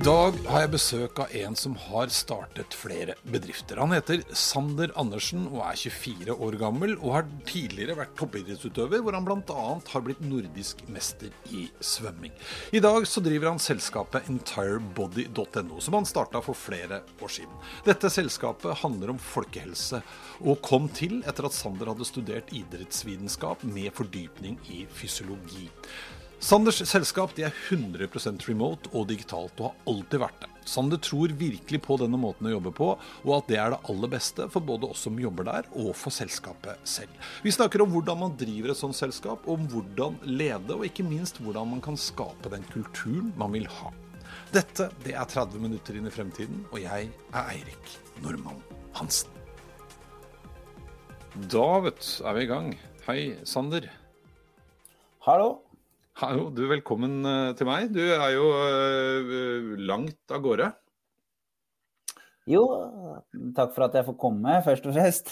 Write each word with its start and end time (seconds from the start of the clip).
Dag 0.00 0.36
har 0.48 0.62
jeg 0.62 0.70
besøk 0.72 1.18
av 1.20 1.32
en 1.36 1.56
som 1.58 1.74
har 1.76 2.08
startet 2.14 2.72
flere 2.76 3.16
bedrifter. 3.28 3.76
Han 3.82 3.92
heter 3.92 4.22
Sander 4.36 4.92
Andersen 4.98 5.42
og 5.50 5.58
er 5.66 5.76
24 5.76 6.36
år 6.46 6.56
gammel, 6.60 6.94
og 7.02 7.16
har 7.18 7.26
tidligere 7.48 7.98
vært 7.98 8.14
toppidrettsutøver, 8.16 9.02
hvor 9.04 9.16
han 9.16 9.26
bl.a. 9.26 9.64
har 9.92 10.04
blitt 10.06 10.22
nordisk 10.24 10.80
mester 10.92 11.34
i 11.52 11.66
svømming. 11.84 12.32
I 12.72 12.80
dag 12.80 13.04
så 13.08 13.22
driver 13.24 13.50
han 13.50 13.60
selskapet 13.60 14.30
entirebody.no, 14.32 15.80
som 15.84 15.98
han 15.98 16.08
starta 16.08 16.40
for 16.44 16.56
flere 16.56 17.02
år 17.20 17.34
siden. 17.36 17.58
Dette 17.84 18.12
selskapet 18.14 18.80
handler 18.84 19.12
om 19.12 19.20
folkehelse, 19.20 20.00
og 20.40 20.62
kom 20.64 20.88
til 20.96 21.20
etter 21.28 21.50
at 21.50 21.56
Sander 21.56 21.92
hadde 21.92 22.08
studert 22.08 22.54
idrettsvitenskap 22.56 23.66
med 23.68 23.92
fordypning 23.98 24.56
i 24.72 24.86
fysiologi. 24.96 25.68
Sanders 26.40 26.78
selskap 26.88 27.34
de 27.36 27.44
er 27.44 27.52
100% 27.52 28.46
remote 28.48 28.88
og 28.96 29.10
digitalt, 29.10 29.58
og 29.60 29.66
har 29.66 29.90
alltid 29.92 30.22
vært 30.22 30.38
det. 30.40 30.48
Sander 30.70 31.00
tror 31.04 31.34
virkelig 31.36 31.80
på 31.84 31.98
denne 32.00 32.16
måten 32.20 32.48
å 32.48 32.54
jobbe 32.54 32.72
på, 32.78 32.88
og 32.96 33.32
at 33.36 33.50
det 33.50 33.58
er 33.60 33.74
det 33.74 33.80
aller 33.92 34.12
beste 34.14 34.46
for 34.52 34.64
både 34.64 34.88
oss 34.88 35.04
som 35.04 35.20
jobber 35.20 35.44
der, 35.50 35.68
og 35.76 35.92
for 36.00 36.14
selskapet 36.16 36.80
selv. 36.88 37.12
Vi 37.44 37.52
snakker 37.52 37.84
om 37.84 37.92
hvordan 37.92 38.22
man 38.22 38.40
driver 38.40 38.72
et 38.72 38.80
sånt 38.80 38.96
selskap, 38.96 39.44
om 39.52 39.68
hvordan 39.68 40.16
lede, 40.24 40.78
og 40.78 40.88
ikke 40.88 41.04
minst 41.04 41.42
hvordan 41.44 41.74
man 41.74 41.84
kan 41.84 42.00
skape 42.00 42.52
den 42.56 42.64
kulturen 42.72 43.34
man 43.40 43.52
vil 43.58 43.68
ha. 43.76 43.92
Dette 44.54 44.88
det 45.04 45.12
er 45.20 45.28
30 45.28 45.60
minutter 45.60 46.00
inn 46.00 46.08
i 46.08 46.14
fremtiden, 46.14 46.64
og 46.72 46.80
jeg 46.80 47.12
er 47.12 47.50
Eirik 47.52 47.96
Normann 48.24 48.64
Hansen. 48.96 49.28
Da, 51.52 51.72
vet 51.84 52.00
du, 52.00 52.14
er 52.24 52.38
vi 52.38 52.48
i 52.48 52.54
gang. 52.56 52.78
Hei, 53.04 53.20
Sander. 53.44 53.92
Hallo. 55.28 55.58
Hallo, 56.18 56.50
du, 56.50 56.64
velkommen 56.68 57.22
eh, 57.24 57.52
til 57.56 57.68
meg. 57.68 57.92
Du 57.94 58.00
er 58.02 58.32
jo 58.34 58.48
uh, 58.50 59.76
langt 59.78 60.34
av 60.34 60.42
gårde. 60.44 60.66
Jo, 62.50 62.64
takk 63.56 63.72
for 63.76 63.86
at 63.86 63.94
jeg 63.94 64.06
får 64.08 64.16
komme, 64.18 64.56
først 64.66 64.88
og 64.90 64.96
fremst. 64.96 65.30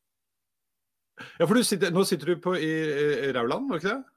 ja, 1.40 1.48
for 1.48 1.62
sitter, 1.64 1.92
nå 1.94 2.04
sitter 2.06 2.34
du 2.34 2.42
på, 2.44 2.54
i, 2.60 2.70
i 3.26 3.32
Rauland, 3.34 3.70
var 3.70 3.80
det 3.80 3.84
ikke 3.84 3.96
det? 3.96 4.16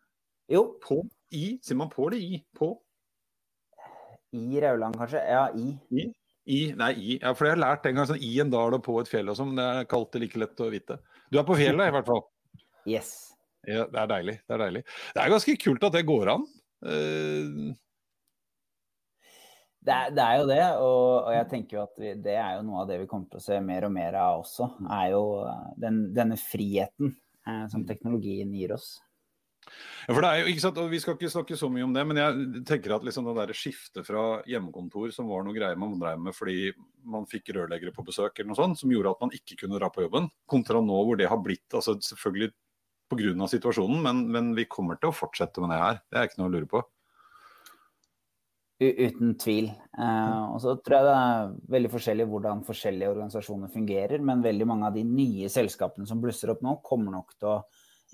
Jo. 0.53 0.63
På 0.83 0.99
i? 1.33 1.57
Sier 1.63 1.79
man 1.79 1.89
på 1.93 2.09
eller 2.09 2.19
i? 2.19 2.41
På? 2.57 2.73
I 4.35 4.61
Rauland, 4.61 4.97
kanskje. 4.99 5.23
Ja, 5.23 5.47
i. 5.55 5.71
I? 5.93 6.09
I, 6.43 6.61
nei, 6.77 6.93
i. 6.99 7.17
Ja, 7.21 7.31
for 7.37 7.47
jeg 7.47 7.55
har 7.55 7.63
lært 7.63 7.87
en 7.87 7.97
gang 7.97 8.09
sånn 8.09 8.21
i 8.21 8.35
en 8.43 8.51
dal 8.51 8.75
og 8.75 8.83
på 8.85 8.99
et 8.99 9.09
fjell 9.09 9.31
og 9.31 9.39
sånn. 9.39 9.55
Det 9.57 9.65
er 9.65 9.89
kalt 9.89 10.11
det 10.13 10.25
like 10.25 10.41
lett 10.41 10.61
å 10.61 10.69
vite. 10.73 10.99
Du 11.31 11.39
er 11.39 11.47
på 11.47 11.57
fjellet 11.57 11.89
i 11.89 11.95
hvert 11.95 12.09
fall. 12.09 12.25
Yes. 12.89 13.32
Ja, 13.67 13.85
det 13.87 14.01
er 14.01 14.11
deilig. 14.11 14.35
Det 14.43 14.55
er 14.55 14.61
deilig. 14.65 14.83
Det 15.15 15.23
er 15.23 15.33
ganske 15.33 15.55
kult 15.61 15.87
at 15.87 15.95
det 15.95 16.05
går 16.07 16.35
an. 16.35 16.45
Uh... 16.83 17.71
Det, 19.83 19.91
er, 19.91 20.11
det, 20.15 20.23
er, 20.23 20.35
jo 20.39 20.43
det, 20.47 20.65
og, 20.79 21.07
og 21.27 21.33
jeg 21.35 21.47
tenker 21.51 21.75
jo 21.75 21.81
at 21.83 21.97
vi, 21.99 22.11
det 22.23 22.37
er 22.39 22.53
jo 22.55 22.67
noe 22.69 22.83
av 22.83 22.91
det 22.91 23.01
vi 23.01 23.07
kommer 23.11 23.27
til 23.31 23.41
å 23.41 23.43
se 23.43 23.57
mer 23.59 23.83
og 23.83 23.91
mer 23.91 24.15
av 24.15 24.43
også. 24.45 24.69
er 24.95 25.09
jo 25.11 25.23
eh, 25.43 25.65
den, 25.83 25.97
denne 26.15 26.37
friheten 26.39 27.09
eh, 27.11 27.65
som 27.67 27.81
mm. 27.81 27.89
teknologien 27.89 28.53
gir 28.55 28.77
oss. 28.77 28.93
Ja, 30.07 30.13
for 30.13 30.23
det 30.23 30.29
er 30.29 30.41
jo, 30.41 30.47
ikke 30.51 30.63
sant, 30.63 30.79
og 30.79 30.89
Vi 30.91 30.99
skal 31.03 31.15
ikke 31.15 31.31
snakke 31.31 31.57
så 31.59 31.69
mye 31.71 31.85
om 31.85 31.93
det, 31.95 32.03
men 32.07 32.19
jeg 32.19 32.63
tenker 32.67 32.95
at 32.95 33.05
liksom 33.07 33.27
det 33.27 33.35
der 33.37 33.53
skiftet 33.55 34.07
fra 34.07 34.23
hjemmekontor, 34.49 35.11
som 35.15 35.29
var 35.31 35.45
noe 35.45 35.55
greier 35.55 35.79
man 35.79 35.95
drev 35.99 36.19
med 36.19 36.35
fordi 36.35 36.73
man 37.03 37.27
fikk 37.29 37.53
rørleggere 37.57 37.95
på 37.95 38.07
besøk, 38.07 38.35
eller 38.37 38.51
noe 38.51 38.59
sånt, 38.59 38.79
som 38.79 38.91
gjorde 38.91 39.15
at 39.15 39.23
man 39.23 39.35
ikke 39.35 39.59
kunne 39.63 39.79
dra 39.79 39.91
på 39.91 40.03
jobben, 40.05 40.27
kontra 40.49 40.83
nå 40.83 40.99
hvor 41.07 41.19
det 41.19 41.27
har 41.31 41.43
blitt 41.43 41.79
altså 41.79 41.95
selvfølgelig 41.99 42.51
pga. 43.11 43.47
situasjonen, 43.51 44.01
men, 44.01 44.25
men, 44.31 44.51
vi 44.57 44.65
kommer 44.65 44.99
til 44.99 45.11
å 45.11 45.15
fortsette 45.15 45.61
med 45.61 45.73
det 45.73 45.79
her. 45.81 46.01
Det 46.09 46.19
er 46.19 46.29
ikke 46.29 46.41
noe 46.41 46.51
å 46.51 46.53
lure 46.55 46.69
på. 46.69 46.83
Uten 48.83 49.35
tvil. 49.39 49.69
Eh, 49.71 50.41
og 50.49 50.57
så 50.59 50.73
tror 50.81 50.97
jeg 50.97 51.07
det 51.07 51.13
er 51.15 51.53
veldig 51.75 51.91
forskjellig 51.93 52.25
hvordan 52.31 52.63
forskjellige 52.67 53.11
organisasjoner 53.13 53.71
fungerer. 53.71 54.23
Men 54.25 54.43
veldig 54.43 54.67
mange 54.67 54.89
av 54.89 54.97
de 54.97 55.05
nye 55.07 55.51
selskapene 55.51 56.09
som 56.09 56.21
blusser 56.23 56.51
opp 56.51 56.63
nå, 56.65 56.79
kommer 56.85 57.15
nok 57.15 57.35
til 57.37 57.53
å 57.53 57.61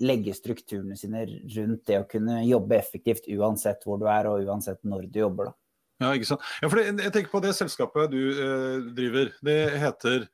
legge 0.00 0.32
strukturene 0.36 0.96
sine 0.96 1.26
rundt 1.28 1.82
det 1.88 1.98
å 2.00 2.06
kunne 2.08 2.38
jobbe 2.46 2.78
effektivt 2.78 3.26
uansett 3.36 3.82
hvor 3.84 3.98
du 4.00 4.06
er 4.08 4.28
og 4.30 4.46
uansett 4.46 4.80
når 4.86 5.10
du 5.12 5.20
jobber. 5.24 5.50
Da. 5.50 5.56
Ja, 6.00 6.14
ikke 6.16 6.30
sant. 6.30 6.46
Ja, 6.62 6.70
for 6.72 6.80
jeg 6.80 7.12
tenker 7.12 7.32
på 7.32 7.42
det 7.44 7.52
selskapet 7.58 8.12
du 8.14 8.22
eh, 8.32 8.78
driver. 8.96 9.34
Det 9.44 9.58
heter 9.82 10.24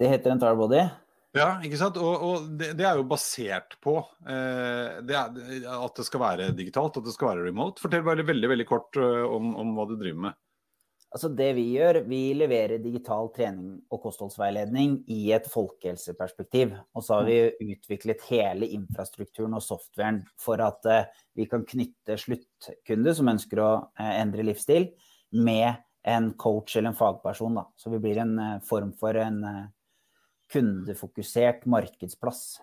Det 0.00 0.08
heter 0.10 0.34
Entire 0.34 0.58
Body. 0.58 0.82
Ja, 1.32 1.56
ikke 1.64 1.80
sant. 1.80 1.96
Og, 1.96 2.24
og 2.28 2.48
det, 2.60 2.74
det, 2.76 2.84
er 2.84 2.98
jo 3.00 3.08
basert 3.08 3.78
på 3.80 3.96
eh, 4.28 5.00
det 5.08 5.16
er, 5.16 5.68
at 5.72 5.96
det 5.96 6.04
skal 6.04 6.20
være 6.20 6.52
digitalt, 6.56 6.98
at 7.00 7.08
det 7.08 7.14
skal 7.14 7.32
være 7.32 7.46
remote. 7.48 7.80
Fortell 7.80 8.04
bare 8.04 8.26
veldig 8.28 8.50
veldig 8.52 8.66
kort 8.68 9.00
uh, 9.00 9.24
om, 9.24 9.54
om, 9.56 9.72
hva 9.78 9.88
du 9.88 9.96
driver 9.96 10.26
med. 10.28 10.38
Altså 11.12 11.28
Det 11.36 11.48
vi 11.56 11.64
gjør, 11.74 12.02
vi 12.08 12.20
leverer 12.36 12.84
digital 12.84 13.28
trening 13.36 13.74
og 13.92 14.04
kostholdsveiledning 14.04 15.02
i 15.12 15.32
et 15.36 15.48
folkehelseperspektiv. 15.52 16.76
Og 16.96 17.04
så 17.04 17.18
har 17.18 17.28
vi 17.28 17.72
utviklet 17.74 18.28
hele 18.28 18.68
infrastrukturen 18.76 19.56
og 19.56 19.64
softwaren 19.64 20.22
for 20.40 20.60
at 20.64 20.84
uh, 20.88 21.08
vi 21.36 21.48
kan 21.48 21.64
knytte 21.64 22.20
sluttkunde 22.20 23.16
som 23.16 23.32
ønsker 23.32 23.64
å 23.64 23.74
uh, 23.88 24.08
endre 24.20 24.44
livsstil, 24.52 24.92
med 25.32 25.80
en 26.04 26.34
coach 26.36 26.76
eller 26.76 26.92
en 26.92 26.98
fagperson. 26.98 27.56
Da. 27.56 27.70
Så 27.80 27.88
vi 27.88 28.04
blir 28.04 28.18
en 28.20 28.36
form 28.68 28.90
for 29.00 29.16
en 29.16 29.38
kundefokusert 30.52 31.64
markedsplass. 31.70 32.60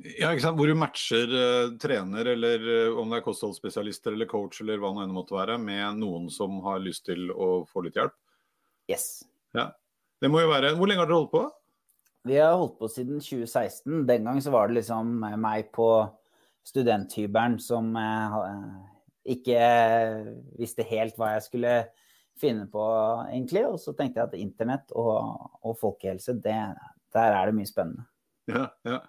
Ja, 0.00 0.30
ikke 0.30 0.46
sant? 0.46 0.56
Hvor 0.56 0.70
du 0.70 0.76
matcher 0.78 1.28
uh, 1.28 1.72
trener, 1.80 2.32
eller 2.32 2.62
uh, 2.64 3.00
om 3.00 3.10
det 3.12 3.20
er 3.20 3.26
kostholdsspesialister 3.26 4.14
eller 4.16 4.28
coach 4.30 4.62
eller 4.64 4.80
hva 4.80 4.94
det 4.96 5.04
enn 5.04 5.14
måtte 5.14 5.36
være, 5.36 5.58
med 5.60 6.00
noen 6.00 6.30
som 6.32 6.56
har 6.64 6.80
lyst 6.80 7.04
til 7.10 7.28
å 7.34 7.66
få 7.68 7.84
litt 7.84 8.00
hjelp? 8.00 8.16
Yes. 8.90 9.20
Ja. 9.56 9.70
Det 10.20 10.28
må 10.28 10.42
jo 10.42 10.50
være 10.50 10.74
Hvor 10.76 10.88
lenge 10.88 11.04
har 11.04 11.08
dere 11.08 11.20
holdt 11.20 11.34
på? 11.34 11.44
Vi 12.28 12.36
har 12.36 12.56
holdt 12.58 12.78
på 12.80 12.88
siden 12.92 13.20
2016. 13.24 14.02
Den 14.08 14.26
gang 14.28 14.40
så 14.44 14.52
var 14.52 14.68
det 14.68 14.80
liksom 14.80 15.14
meg 15.40 15.70
på 15.72 15.88
studenthybelen 16.68 17.56
som 17.62 17.94
ikke 19.24 19.60
visste 20.60 20.84
helt 20.90 21.16
hva 21.16 21.34
jeg 21.36 21.46
skulle 21.46 21.74
finne 22.40 22.66
på, 22.70 22.84
egentlig. 23.30 23.64
Og 23.68 23.80
så 23.80 23.94
tenkte 23.96 24.20
jeg 24.20 24.28
at 24.28 24.38
internett 24.40 24.92
og, 24.96 25.48
og 25.64 25.78
folkehelse, 25.80 26.36
det, 26.44 26.58
der 27.16 27.36
er 27.36 27.50
det 27.50 27.56
mye 27.58 27.70
spennende. 27.70 28.06
Ja, 28.50 28.68
ja. 28.86 29.00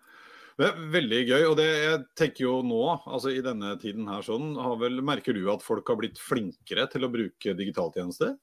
Det 0.60 0.68
er 0.68 0.80
veldig 0.94 1.20
gøy. 1.26 1.44
og 1.48 1.56
det 1.58 1.68
jeg 1.68 2.00
tenker 2.20 2.44
jo 2.44 2.56
nå, 2.66 2.82
altså 3.10 3.32
i 3.34 3.42
denne 3.42 3.74
tiden 3.82 4.10
her 4.12 4.22
sånn, 4.26 4.54
vel, 4.78 5.02
Merker 5.06 5.34
du 5.34 5.46
at 5.50 5.64
folk 5.66 5.88
har 5.90 5.98
blitt 5.98 6.20
flinkere 6.22 6.86
til 6.92 7.08
å 7.08 7.12
bruke 7.14 7.56
digitaltjenester? 7.58 8.36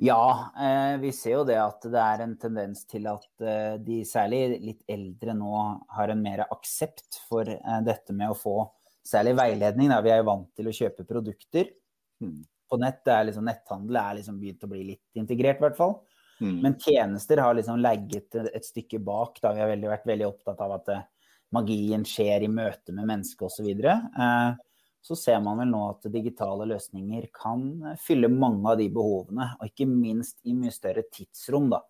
Ja, 0.00 0.50
eh, 0.56 0.94
vi 1.02 1.10
ser 1.12 1.34
jo 1.34 1.44
det 1.44 1.58
at 1.60 1.84
det 1.92 2.00
er 2.00 2.22
en 2.24 2.32
tendens 2.40 2.86
til 2.88 3.04
at 3.10 3.44
eh, 3.44 3.74
de 3.84 3.98
særlig 4.08 4.56
litt 4.64 4.80
eldre 4.88 5.34
nå 5.36 5.52
har 5.92 6.10
en 6.10 6.22
mer 6.24 6.46
aksept 6.46 7.20
for 7.28 7.44
eh, 7.44 7.80
dette 7.84 8.16
med 8.16 8.32
å 8.32 8.38
få 8.38 8.54
særlig 9.04 9.34
veiledning. 9.36 9.92
Da. 9.92 10.00
Vi 10.00 10.14
er 10.14 10.22
jo 10.22 10.30
vant 10.30 10.48
til 10.56 10.70
å 10.70 10.74
kjøpe 10.74 11.04
produkter 11.04 11.68
hmm. 12.24 12.40
på 12.72 12.80
nett. 12.80 13.04
Er 13.12 13.28
liksom, 13.28 13.44
netthandel 13.44 14.00
er 14.00 14.16
liksom 14.22 14.40
begynt 14.40 14.64
å 14.64 14.72
bli 14.72 14.86
litt 14.94 15.20
integrert, 15.20 15.60
i 15.60 15.66
hvert 15.66 15.78
fall. 15.78 15.98
Mm. 16.40 16.60
Men 16.64 16.78
tjenester 16.80 17.36
har 17.36 17.54
liksom 17.54 17.78
legget 17.78 18.34
et 18.34 18.64
stykke 18.64 18.98
bak. 18.98 19.38
Da. 19.42 19.52
Vi 19.52 19.60
har 19.60 19.68
veldig, 19.68 19.88
vært 19.92 20.08
veldig 20.08 20.26
opptatt 20.28 20.60
av 20.64 20.74
at 20.78 20.90
eh, 20.94 21.06
magien 21.52 22.04
skjer 22.06 22.46
i 22.46 22.50
møte 22.50 22.94
med 22.96 23.08
mennesket 23.10 23.46
osv. 23.46 23.68
Så, 23.68 23.94
eh, 24.24 24.50
så 25.00 25.16
ser 25.16 25.40
man 25.44 25.60
vel 25.60 25.70
nå 25.72 25.82
at 25.90 26.08
digitale 26.12 26.66
løsninger 26.68 27.28
kan 27.36 27.94
fylle 28.00 28.28
mange 28.32 28.68
av 28.68 28.80
de 28.80 28.88
behovene, 28.92 29.52
og 29.58 29.70
ikke 29.70 29.88
minst 29.88 30.40
i 30.44 30.56
mye 30.56 30.72
større 30.74 31.06
tidsrom. 31.12 31.70
da. 31.72 31.80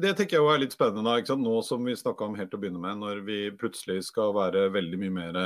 Det 0.00 0.12
tenker 0.16 0.38
jeg 0.38 0.46
er 0.48 0.60
litt 0.62 0.74
spennende 0.74 1.36
nå 1.42 1.54
som 1.66 1.82
vi 1.84 1.96
snakka 1.98 2.28
om 2.28 2.36
helt 2.38 2.54
å 2.54 2.60
begynne 2.62 2.80
med. 2.82 3.00
Når 3.02 3.20
vi 3.26 3.38
plutselig 3.58 4.06
skal 4.08 4.32
være 4.36 4.66
veldig 4.74 5.00
mye 5.02 5.14
mer 5.14 5.38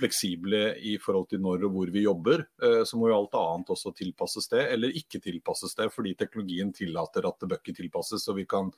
fleksible 0.00 0.62
i 0.78 0.96
forhold 1.02 1.28
til 1.32 1.42
når 1.44 1.66
og 1.68 1.76
hvor 1.76 1.92
vi 1.94 2.06
jobber, 2.06 2.46
eh, 2.62 2.82
så 2.86 2.98
må 2.98 3.10
jo 3.10 3.18
alt 3.18 3.36
annet 3.38 3.74
også 3.74 3.94
tilpasses 3.98 4.48
det, 4.54 4.64
eller 4.74 4.96
ikke 4.96 5.22
tilpasses 5.22 5.76
det, 5.78 5.90
fordi 5.94 6.14
teknologien 6.18 6.72
tillater 6.74 7.26
at 7.28 7.40
det 7.40 7.50
bør 7.50 7.62
ikke 7.62 7.78
tilpasses, 7.82 8.24
så 8.24 8.36
vi 8.38 8.46
kan 8.48 8.72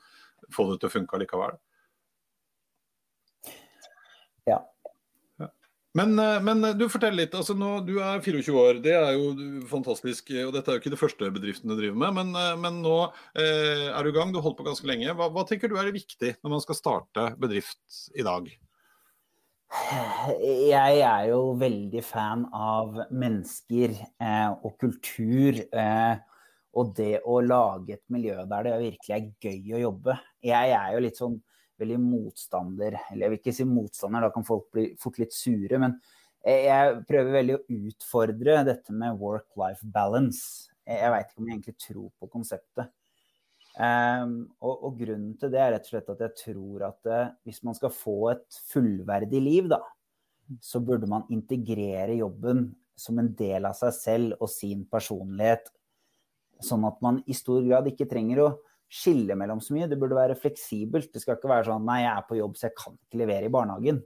få 0.53 0.71
det 0.73 0.81
til 0.81 0.91
å 0.91 0.97
funke 0.97 1.23
likevel. 1.23 1.61
Ja, 4.47 4.61
men, 5.97 6.19
eh, 6.21 6.43
men, 6.45 6.65
eh, 6.65 6.75
du 6.77 6.87
forteller 6.93 7.25
litt. 7.25 7.35
altså 7.35 7.57
nå, 7.57 7.81
Du 7.87 7.97
er 8.05 8.21
24 8.21 8.59
år, 8.61 8.83
det 8.85 8.93
er 8.93 9.17
jo 9.17 9.33
fantastisk. 9.71 10.31
og 10.45 10.53
Dette 10.53 10.71
er 10.71 10.77
jo 10.77 10.83
ikke 10.83 10.93
det 10.95 11.01
første 11.01 11.31
bedriften 11.33 11.73
du 11.73 11.77
driver 11.79 11.97
med, 11.97 12.15
men, 12.21 12.37
eh, 12.37 12.57
men 12.61 12.83
nå 12.85 12.99
eh, 13.35 13.89
er 13.89 14.03
du 14.05 14.11
i 14.11 14.17
gang. 14.17 14.33
Du 14.33 14.39
har 14.41 14.47
holdt 14.49 14.61
på 14.61 14.69
ganske 14.69 14.87
lenge. 14.87 15.09
Hva, 15.17 15.31
hva, 15.33 15.47
tenker 15.49 15.73
du 15.73 15.79
er 15.81 15.93
viktig 15.95 16.37
når 16.43 16.57
man 16.57 16.65
skal 16.65 16.81
starte 16.81 17.27
bedrift 17.41 18.05
i 18.15 18.27
dag? 18.27 18.53
Jeg 20.47 21.01
er 21.03 21.25
jo 21.33 21.41
veldig 21.59 22.03
fan 22.07 22.45
av 22.55 23.01
mennesker 23.11 23.97
eh, 23.97 24.51
og 24.63 24.77
kultur. 24.79 25.59
Eh, 25.65 26.15
og 26.77 26.93
det 26.97 27.23
å 27.25 27.41
lage 27.41 27.97
et 27.97 28.05
miljø 28.13 28.37
der 28.45 28.69
det 28.69 28.79
virkelig 28.83 29.17
er 29.17 29.29
gøy 29.41 29.77
å 29.79 29.85
jobbe. 29.87 30.17
Jeg 30.45 30.73
er 30.77 30.93
jo 30.93 31.05
litt 31.07 31.19
sånn 31.19 31.39
veldig 31.81 31.99
motstander 32.03 32.97
Eller 33.11 33.27
jeg 33.27 33.33
vil 33.33 33.41
ikke 33.41 33.57
si 33.57 33.67
motstander, 33.69 34.27
da 34.27 34.33
kan 34.35 34.47
folk 34.47 34.69
bli 34.75 34.89
fort 35.01 35.19
litt 35.23 35.35
sure. 35.37 35.81
Men 35.83 35.99
jeg 36.47 37.01
prøver 37.09 37.35
veldig 37.41 37.57
å 37.57 37.65
utfordre 37.89 38.61
dette 38.69 38.95
med 38.95 39.19
work-life 39.19 39.87
balance. 39.95 40.71
Jeg 40.87 41.11
veit 41.11 41.27
ikke 41.27 41.43
om 41.43 41.49
jeg 41.49 41.59
egentlig 41.59 41.81
tror 41.83 42.09
på 42.21 42.31
konseptet. 42.31 42.93
Um, 43.77 44.47
og, 44.65 44.87
og, 44.87 44.93
grunnen 44.97 45.35
til 45.37 45.51
det 45.53 45.59
er 45.61 45.75
rett 45.75 45.85
og 45.85 45.91
slett 45.91 46.07
at 46.15 46.23
jeg 46.25 46.37
tror 46.41 46.85
at 46.87 47.09
uh, 47.13 47.33
hvis 47.45 47.59
man 47.67 47.75
skal 47.77 47.91
få 47.93 48.15
et 48.31 48.61
fullverdig 48.71 49.43
liv, 49.43 49.67
da, 49.69 49.83
så 50.65 50.81
burde 50.81 51.09
man 51.11 51.27
integrere 51.35 52.17
jobben 52.17 52.71
som 52.97 53.21
en 53.21 53.29
del 53.37 53.69
av 53.69 53.77
seg 53.77 53.93
selv 53.93 54.39
og 54.41 54.49
sin 54.49 54.87
personlighet. 54.89 55.69
Sånn 56.65 56.87
at 56.89 57.03
man 57.05 57.21
i 57.29 57.37
stor 57.37 57.61
grad 57.67 57.91
ikke 57.91 58.09
trenger 58.09 58.41
å 58.47 58.49
skille 58.93 59.37
mellom 59.39 59.61
så 59.63 59.75
mye. 59.75 59.89
Det 59.91 59.99
burde 60.01 60.19
være 60.19 60.39
fleksibelt. 60.39 61.13
Det 61.13 61.23
skal 61.23 61.39
ikke 61.39 61.51
være 61.51 61.69
sånn 61.71 61.87
nei, 61.87 62.03
jeg 62.05 62.13
er 62.13 62.29
på 62.29 62.39
jobb 62.39 62.59
så 62.59 62.69
jeg 62.69 62.77
kan 62.79 62.99
ikke 62.99 63.23
levere 63.23 63.49
i 63.49 63.53
barnehagen. 63.53 64.03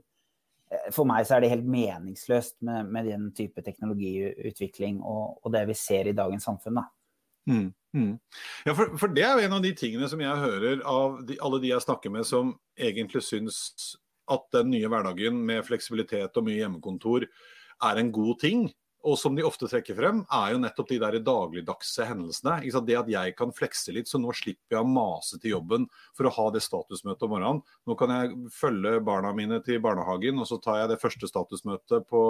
Eh, 0.71 0.87
for 0.95 1.09
meg 1.09 1.27
så 1.27 1.37
er 1.37 1.43
det 1.43 1.51
helt 1.53 1.69
meningsløst 1.69 2.59
med, 2.67 2.89
med 2.93 3.11
den 3.11 3.29
type 3.37 3.63
teknologiutvikling 3.65 5.01
og, 5.01 5.37
og, 5.41 5.51
det 5.55 5.67
vi 5.69 5.77
ser 5.77 6.09
i 6.09 6.17
dagens 6.17 6.49
samfunn. 6.49 6.81
da. 6.81 6.87
Mm, 7.49 7.71
mm. 7.97 8.11
Ja, 8.67 8.75
for, 8.77 8.93
for, 9.01 9.13
det 9.13 9.25
er 9.25 9.37
jo 9.37 9.47
en 9.47 9.57
av 9.57 9.63
de 9.65 9.73
tingene 9.77 10.09
som 10.09 10.21
jeg 10.21 10.43
hører 10.43 10.83
av 10.87 11.21
de, 11.25 11.39
alle 11.41 11.61
de 11.61 11.73
jeg 11.73 11.85
snakker 11.85 12.13
med 12.13 12.27
som 12.27 12.53
egentlig 12.77 13.23
syns 13.25 13.95
at 14.31 14.45
den 14.53 14.69
nye 14.71 14.89
hverdagen 14.89 15.41
med 15.45 15.65
fleksibilitet 15.67 16.37
og 16.37 16.45
mye 16.45 16.61
hjemmekontor 16.61 17.25
er 17.81 17.99
en 17.99 18.11
god 18.13 18.37
ting 18.43 18.69
og 19.01 19.17
som 19.17 19.35
de 19.35 19.43
ofte 19.45 19.67
trekker 19.69 19.97
frem, 19.97 20.21
er 20.29 20.53
jo 20.53 20.59
nettopp 20.61 20.89
de 20.91 20.97
der 21.01 21.17
dagligdagse 21.25 22.05
hendelsene. 22.05 22.59
Det 22.85 22.97
at 22.97 23.09
jeg 23.09 23.33
kan 23.37 23.53
flekse 23.55 23.93
litt, 23.95 24.09
så 24.09 24.19
nå 24.21 24.33
slipper 24.37 24.77
jeg 24.77 24.85
å 24.85 24.89
mase 24.89 25.39
til 25.41 25.55
jobben 25.55 25.87
for 26.17 26.29
å 26.29 26.33
ha 26.35 26.45
det 26.53 26.61
statusmøtet 26.65 27.25
om 27.25 27.33
morgenen. 27.33 27.63
Nå 27.89 27.97
kan 27.99 28.13
jeg 28.13 28.35
følge 28.53 28.99
barna 29.05 29.33
mine 29.37 29.61
til 29.65 29.81
barnehagen, 29.83 30.37
og 30.41 30.49
så 30.49 30.59
tar 30.61 30.83
jeg 30.83 30.91
det 30.93 30.99
første 31.01 31.29
statusmøtet 31.29 32.05
på 32.11 32.23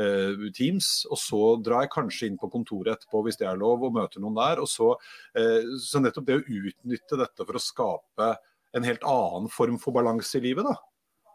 eh, 0.00 0.48
Teams. 0.56 0.90
Og 1.10 1.20
så 1.20 1.42
drar 1.64 1.84
jeg 1.84 1.94
kanskje 1.96 2.30
inn 2.30 2.40
på 2.40 2.50
kontoret 2.52 2.96
etterpå 2.96 3.24
hvis 3.26 3.40
det 3.40 3.50
er 3.50 3.60
lov, 3.60 3.84
og 3.84 3.96
møter 3.98 4.24
noen 4.24 4.40
der. 4.40 4.64
Så, 4.70 4.94
eh, 5.36 5.68
så 5.82 6.00
nettopp 6.00 6.30
det 6.30 6.40
å 6.40 6.46
utnytte 6.46 7.20
dette 7.20 7.44
for 7.44 7.60
å 7.60 7.62
skape 7.62 8.32
en 8.74 8.88
helt 8.88 9.04
annen 9.06 9.52
form 9.52 9.76
for 9.82 9.94
balanse 9.94 10.40
i 10.40 10.44
livet, 10.48 10.66
da. 10.66 10.78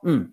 Mm. 0.08 0.25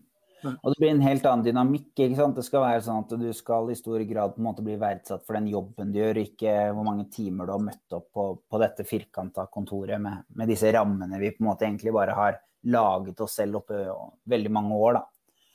Og 0.44 0.72
det 0.72 0.78
blir 0.78 0.90
en 0.92 1.04
helt 1.04 1.26
annen 1.26 1.44
dynamikk. 1.46 1.90
ikke 1.94 2.18
sant? 2.18 2.36
Det 2.36 2.44
skal 2.46 2.64
være 2.64 2.82
sånn 2.84 3.04
at 3.04 3.14
du 3.20 3.28
skal 3.34 3.70
i 3.72 3.78
stor 3.78 4.02
grad 4.08 4.34
på 4.34 4.42
en 4.42 4.48
måte 4.48 4.64
bli 4.66 4.76
verdsatt 4.80 5.24
for 5.26 5.38
den 5.38 5.48
jobben 5.50 5.92
du 5.94 6.00
gjør, 6.00 6.20
ikke 6.22 6.56
hvor 6.76 6.86
mange 6.86 7.06
timer 7.12 7.48
du 7.48 7.54
har 7.54 7.64
møtt 7.64 7.96
opp 7.96 8.10
på, 8.14 8.26
på 8.44 8.60
dette 8.62 8.86
firkanta 8.88 9.46
kontoret 9.52 10.02
med, 10.02 10.26
med, 10.36 10.50
disse 10.52 10.70
rammene 10.76 11.20
vi 11.22 11.32
på 11.34 11.42
en 11.42 11.50
måte 11.50 11.66
egentlig 11.68 11.94
bare 11.96 12.18
har 12.18 12.38
laget 12.66 13.22
oss 13.24 13.38
selv 13.40 13.62
oppe 13.62 13.80
veldig 14.28 14.52
mange 14.52 14.82
år. 14.88 15.00
da. 15.00 15.04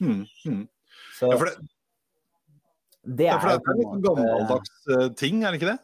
Mm, 0.02 0.26
mm. 0.50 0.66
Så, 1.20 1.30
ja, 1.30 1.38
for 1.38 1.48
det, 1.52 1.70
det 3.02 3.30
er, 3.30 3.32
ja, 3.32 3.40
for 3.40 3.54
det 3.54 3.86
er 3.86 3.96
en 3.96 4.06
gammeldags 4.06 4.76
uh, 4.90 5.08
ting, 5.18 5.44
er 5.44 5.54
det 5.54 5.62
ikke 5.62 5.72
det? 5.72 5.80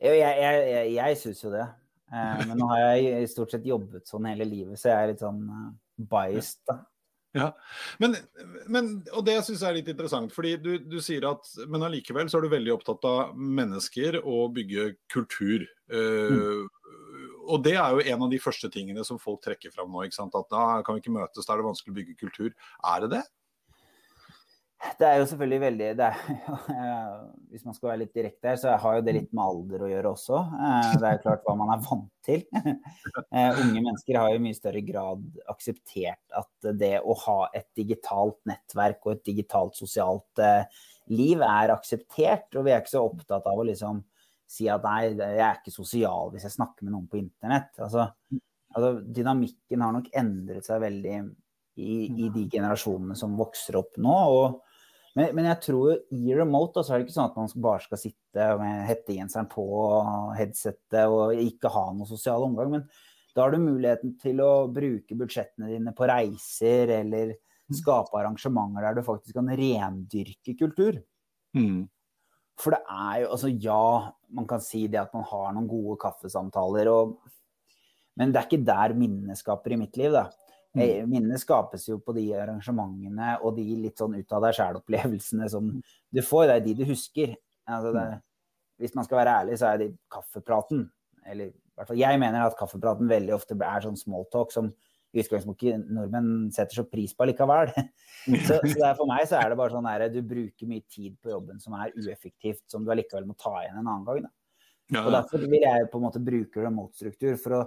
Jo, 0.00 0.14
jeg, 0.16 0.36
jeg, 0.40 0.62
jeg, 0.70 0.92
jeg 0.96 1.20
syns 1.20 1.44
jo 1.44 1.52
det. 1.52 1.66
Uh, 2.10 2.38
men 2.44 2.56
nå 2.58 2.68
har 2.72 2.84
jeg 2.84 3.24
i 3.24 3.26
stort 3.30 3.52
sett 3.54 3.66
jobbet 3.68 4.08
sånn 4.08 4.28
hele 4.30 4.46
livet, 4.48 4.80
så 4.80 4.90
jeg 4.90 4.96
er 4.98 5.12
litt 5.12 5.24
sånn 5.24 5.42
uh, 5.48 5.68
biased. 6.10 6.62
da. 6.68 6.80
Ja, 7.36 7.52
men, 8.02 8.16
men, 8.66 8.88
og 9.14 9.22
det 9.26 9.36
syns 9.46 9.60
jeg 9.62 9.68
er 9.68 9.76
litt 9.76 9.90
interessant. 9.92 10.32
fordi 10.34 10.56
du, 10.58 10.72
du, 10.82 10.98
sier 11.04 11.28
at 11.28 11.46
Men 11.70 11.86
allikevel 11.86 12.26
så 12.30 12.40
er 12.40 12.46
du 12.46 12.54
veldig 12.56 12.72
opptatt 12.74 13.06
av 13.06 13.36
mennesker 13.38 14.18
og 14.24 14.56
bygge 14.56 14.88
kultur. 15.12 15.66
Uh, 15.92 16.34
mm. 16.34 16.64
Og 17.50 17.62
det 17.64 17.76
er 17.78 17.94
jo 17.94 18.02
en 18.02 18.24
av 18.26 18.32
de 18.32 18.40
første 18.42 18.70
tingene 18.70 19.04
som 19.06 19.18
folk 19.22 19.42
trekker 19.44 19.72
fram 19.74 19.90
nå. 19.90 20.04
ikke 20.06 20.18
sant? 20.18 20.34
At 20.38 20.50
da 20.50 20.80
kan 20.86 20.96
vi 20.96 21.04
ikke 21.04 21.14
møtes, 21.14 21.46
da 21.46 21.54
er 21.54 21.62
det 21.62 21.68
vanskelig 21.70 21.94
å 21.94 21.98
bygge 22.00 22.18
kultur. 22.20 22.50
Er 22.86 23.06
det 23.06 23.12
det? 23.14 23.22
Det 24.80 25.04
er 25.04 25.18
jo 25.20 25.26
selvfølgelig 25.28 25.60
veldig 25.60 25.88
er, 26.00 26.20
Hvis 27.52 27.64
man 27.66 27.76
skal 27.76 27.90
være 27.90 28.00
litt 28.02 28.14
direkte 28.16 28.48
her, 28.48 28.58
så 28.60 28.76
har 28.80 28.96
jo 28.96 29.04
det 29.04 29.14
litt 29.16 29.32
med 29.36 29.42
alder 29.44 29.84
å 29.84 29.90
gjøre 29.90 30.12
også. 30.14 30.40
Eh, 30.40 30.92
det 31.00 31.08
er 31.08 31.16
jo 31.16 31.22
klart 31.26 31.44
hva 31.44 31.54
man 31.60 31.72
er 31.74 31.82
vant 31.84 32.12
til. 32.26 32.46
Eh, 33.30 33.58
unge 33.62 33.78
mennesker 33.78 34.16
har 34.18 34.32
jo 34.32 34.38
i 34.40 34.42
mye 34.42 34.56
større 34.56 34.80
grad 34.82 35.22
akseptert 35.50 36.34
at 36.36 36.68
det 36.78 36.96
å 36.98 37.14
ha 37.24 37.36
et 37.54 37.68
digitalt 37.78 38.38
nettverk 38.48 39.04
og 39.06 39.12
et 39.12 39.22
digitalt 39.28 39.76
sosialt 39.78 40.42
eh, 40.42 40.80
liv 41.14 41.42
er 41.46 41.74
akseptert. 41.74 42.48
Og 42.56 42.66
vi 42.66 42.74
er 42.74 42.82
ikke 42.82 42.94
så 42.94 43.04
opptatt 43.06 43.46
av 43.46 43.60
å 43.60 43.66
liksom 43.68 44.00
si 44.50 44.66
at 44.72 44.82
nei, 44.86 45.12
jeg 45.14 45.44
er 45.46 45.60
ikke 45.60 45.74
sosial 45.74 46.32
hvis 46.32 46.48
jeg 46.48 46.56
snakker 46.56 46.86
med 46.86 46.96
noen 46.96 47.06
på 47.10 47.20
internett. 47.20 47.70
Altså, 47.78 48.08
altså 48.74 48.92
dynamikken 49.04 49.84
har 49.86 49.94
nok 49.94 50.10
endret 50.18 50.66
seg 50.66 50.82
veldig 50.82 51.16
i, 51.80 51.94
i, 52.08 52.28
de 52.34 52.46
generasjonene 52.50 53.16
som 53.18 53.38
vokser 53.38 53.78
opp 53.80 54.00
nå. 54.02 54.16
Og, 54.40 54.58
men, 55.18 55.32
men, 55.34 55.46
jeg 55.50 55.62
tror 55.64 55.96
i 56.14 56.34
remote 56.38 56.78
da, 56.78 56.84
så 56.86 56.94
er 56.94 57.00
det 57.00 57.08
ikke 57.08 57.16
sånn 57.16 57.30
at 57.32 57.38
man 57.38 57.64
bare 57.64 57.82
skal 57.82 57.98
sitte 57.98 58.48
med 58.60 58.84
hettegenseren 58.86 59.48
på 59.50 59.66
headsettet 60.38 61.10
og 61.10 61.34
ikke 61.34 61.72
ha 61.74 61.86
noe 61.96 62.06
sosial 62.06 62.46
omgang. 62.46 62.76
Men 62.76 62.84
da 63.34 63.42
har 63.42 63.54
du 63.54 63.62
muligheten 63.62 64.14
til 64.22 64.42
å 64.44 64.68
bruke 64.70 65.18
budsjettene 65.18 65.70
dine 65.72 65.94
på 65.96 66.06
reiser 66.10 66.94
eller 67.00 67.34
skape 67.74 68.18
arrangementer 68.18 68.86
der 68.86 68.98
du 68.98 69.06
faktisk 69.06 69.36
kan 69.38 69.50
rendyrke 69.58 70.54
kultur. 70.58 71.00
Mm. 71.58 71.88
For 72.60 72.74
det 72.74 72.80
er 72.92 73.22
jo 73.22 73.30
Altså 73.34 73.50
ja, 73.50 73.82
man 74.36 74.46
kan 74.50 74.62
si 74.62 74.84
det 74.90 75.00
at 75.00 75.14
man 75.16 75.26
har 75.26 75.50
noen 75.56 75.68
gode 75.70 75.98
kaffesamtaler, 76.02 76.90
og, 76.92 77.16
men 78.18 78.30
det 78.30 78.40
er 78.40 78.48
ikke 78.48 78.68
der 78.68 78.94
minnene 78.98 79.38
skaper 79.38 79.74
i 79.74 79.80
mitt 79.80 79.98
liv, 79.98 80.14
da. 80.14 80.28
Mm. 80.76 80.82
Eh, 80.84 81.06
minnene 81.08 81.38
skapes 81.42 81.88
jo 81.88 81.96
på 81.98 82.14
de 82.14 82.28
arrangementene 82.38 83.32
og 83.42 83.56
de 83.56 83.64
litt 83.74 83.98
sånn 83.98 84.14
ut 84.14 84.34
av 84.36 84.44
deg 84.46 84.54
sjæl-opplevelsene 84.58 85.48
som 85.50 85.72
du 85.82 86.20
får. 86.22 86.46
Det 86.46 86.58
er 86.58 86.66
de 86.66 86.76
du 86.78 86.84
husker. 86.92 87.34
Altså 87.70 87.90
det, 87.96 88.04
hvis 88.82 88.94
man 88.96 89.06
skal 89.06 89.20
være 89.22 89.34
ærlig, 89.42 89.58
så 89.58 89.72
er 89.72 89.82
det 89.82 89.90
kaffepraten. 90.12 90.86
Eller 91.26 91.50
i 91.50 91.74
hvert 91.78 91.90
fall 91.90 92.00
jeg 92.00 92.22
mener 92.22 92.46
at 92.46 92.56
kaffepraten 92.58 93.10
veldig 93.10 93.34
ofte 93.34 93.58
er 93.58 93.84
sånn 93.86 93.98
smalltalk 93.98 94.54
som 94.54 94.70
i 95.10 95.24
utgangspunktet 95.24 95.88
nordmenn 95.90 96.52
setter 96.54 96.78
så 96.78 96.84
pris 96.86 97.16
på 97.18 97.26
likevel. 97.26 97.72
så, 98.46 98.60
så 98.62 98.92
for 98.94 99.10
meg 99.10 99.26
så 99.26 99.40
er 99.40 99.50
det 99.50 99.58
bare 99.58 99.74
sånn 99.74 99.88
at 99.90 100.06
du 100.14 100.20
bruker 100.22 100.70
mye 100.70 100.86
tid 100.86 101.16
på 101.18 101.32
jobben 101.32 101.58
som 101.62 101.74
er 101.78 101.90
ueffektivt, 101.98 102.62
som 102.70 102.86
du 102.86 102.92
allikevel 102.94 103.26
må 103.26 103.34
ta 103.34 103.56
igjen 103.64 103.80
en 103.80 103.88
annen 103.88 104.06
gang. 104.06 104.28
Da. 104.28 105.02
Og 105.02 105.10
Derfor 105.14 105.42
vil 105.42 105.66
jeg 105.66 105.90
på 105.90 105.98
en 105.98 106.06
måte 106.06 106.22
bruke 106.22 106.62
remote-struktur 106.62 107.36
for 107.42 107.58
å 107.58 107.64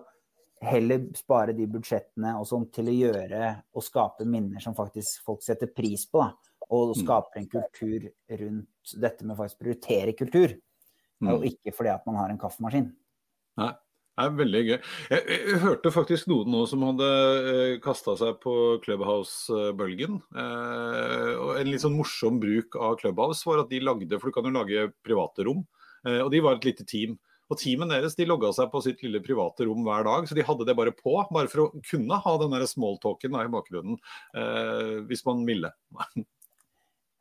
heller 0.64 1.06
spare 1.18 1.56
de 1.58 1.68
budsjettene 1.70 2.34
og 2.40 2.48
sånn 2.50 2.68
til 2.74 2.90
å 2.92 2.96
gjøre 2.96 3.52
og 3.74 3.86
skape 3.86 4.28
minner 4.30 4.64
som 4.64 4.76
faktisk 4.78 5.24
folk 5.28 5.44
setter 5.46 5.72
pris 5.72 6.06
på. 6.10 6.24
Da. 6.24 6.54
Og 6.74 6.94
mm. 6.94 7.00
skape 7.04 7.42
en 7.42 7.50
kultur 7.52 8.10
rundt 8.42 8.98
dette 9.02 9.28
med 9.28 9.38
faktisk 9.40 9.64
prioritere 9.64 10.16
kultur. 10.18 10.56
Mm. 11.24 11.32
Og 11.36 11.48
ikke 11.52 11.74
fordi 11.76 11.94
at 11.94 12.06
man 12.10 12.20
har 12.22 12.34
en 12.34 12.42
kaffemaskin. 12.42 12.92
Nei. 13.62 13.74
Det 14.14 14.28
er 14.28 14.34
veldig 14.38 14.60
gøy. 14.62 14.76
Jeg, 15.10 15.22
jeg, 15.26 15.60
hørte 15.64 15.90
faktisk 15.90 16.28
noen 16.30 16.52
nå 16.54 16.60
som 16.70 16.84
hadde 16.86 17.08
eh, 17.50 17.78
kasta 17.82 18.14
seg 18.20 18.36
på 18.44 18.54
Clubhouse-bølgen. 18.84 20.20
Eh, 20.38 21.32
og 21.34 21.58
En 21.58 21.72
litt 21.72 21.82
sånn 21.82 21.96
morsom 21.98 22.38
bruk 22.42 22.78
av 22.78 23.00
Clubhouse 23.02 23.42
var 23.50 23.64
at 23.64 23.74
de 23.74 23.82
lagde, 23.82 24.20
for 24.22 24.30
du 24.30 24.36
kan 24.36 24.46
jo 24.46 24.54
lage 24.54 24.92
private 25.02 25.48
rom. 25.48 25.64
Eh, 26.06 26.20
og 26.22 26.30
de 26.30 26.44
var 26.46 26.60
et 26.60 26.68
lite 26.70 26.86
team. 26.86 27.18
Og 27.54 27.60
Teamet 27.62 27.92
deres 27.94 28.18
de 28.18 28.26
logga 28.26 28.50
seg 28.56 28.72
på 28.74 28.82
sitt 28.82 29.04
lille 29.06 29.22
private 29.24 29.68
rom 29.68 29.86
hver 29.86 30.08
dag, 30.08 30.26
så 30.26 30.38
de 30.38 30.46
hadde 30.46 30.66
det 30.66 30.78
bare 30.78 30.94
på. 30.96 31.16
Bare 31.30 31.52
for 31.52 31.68
å 31.68 31.84
kunne 31.86 32.18
ha 32.26 32.36
den 32.42 32.56
smalltalken 32.70 33.38
i 33.38 33.50
bakgrunnen, 33.54 34.00
eh, 34.34 34.96
hvis 35.10 35.22
man 35.28 35.46
ville. 35.46 35.70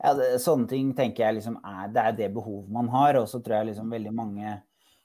ja, 0.02 0.14
det, 0.16 0.30
Sånne 0.40 0.70
ting 0.70 0.94
tenker 0.96 1.26
jeg 1.26 1.40
liksom 1.40 1.60
er, 1.60 1.88
det 1.92 2.06
er 2.06 2.20
det 2.22 2.30
behovet 2.34 2.72
man 2.72 2.88
har. 2.94 3.20
Og 3.20 3.28
så 3.28 3.42
tror 3.42 3.60
jeg 3.60 3.72
liksom 3.72 3.92
veldig 3.92 4.14
mange 4.16 4.60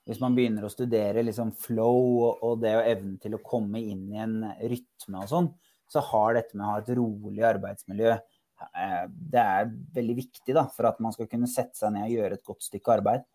hvis 0.07 0.21
man 0.23 0.37
begynner 0.37 0.63
å 0.63 0.71
studere 0.71 1.19
liksom 1.25 1.51
flow 1.59 2.21
og 2.31 2.61
det 2.63 2.77
å 2.77 2.83
evne 2.87 3.17
til 3.19 3.35
å 3.35 3.43
komme 3.43 3.81
inn 3.83 4.05
i 4.13 4.21
en 4.23 4.37
rytme 4.55 5.19
og 5.19 5.27
sånn, 5.27 5.49
så 5.91 5.99
har 6.13 6.37
dette 6.37 6.55
med 6.55 6.63
å 6.63 6.69
ha 6.69 6.77
et 6.79 6.91
rolig 6.95 7.43
arbeidsmiljø 7.43 8.13
eh, 8.13 9.01
det 9.11 9.41
er 9.41 9.67
veldig 9.97 10.15
viktig 10.21 10.55
da, 10.55 10.63
for 10.71 10.87
at 10.87 11.01
man 11.03 11.11
skal 11.15 11.27
kunne 11.27 11.49
sette 11.51 11.75
seg 11.75 11.91
ned 11.91 12.07
og 12.07 12.15
gjøre 12.15 12.39
et 12.39 12.47
godt 12.47 12.63
stykke 12.69 12.95
arbeid. 12.95 13.27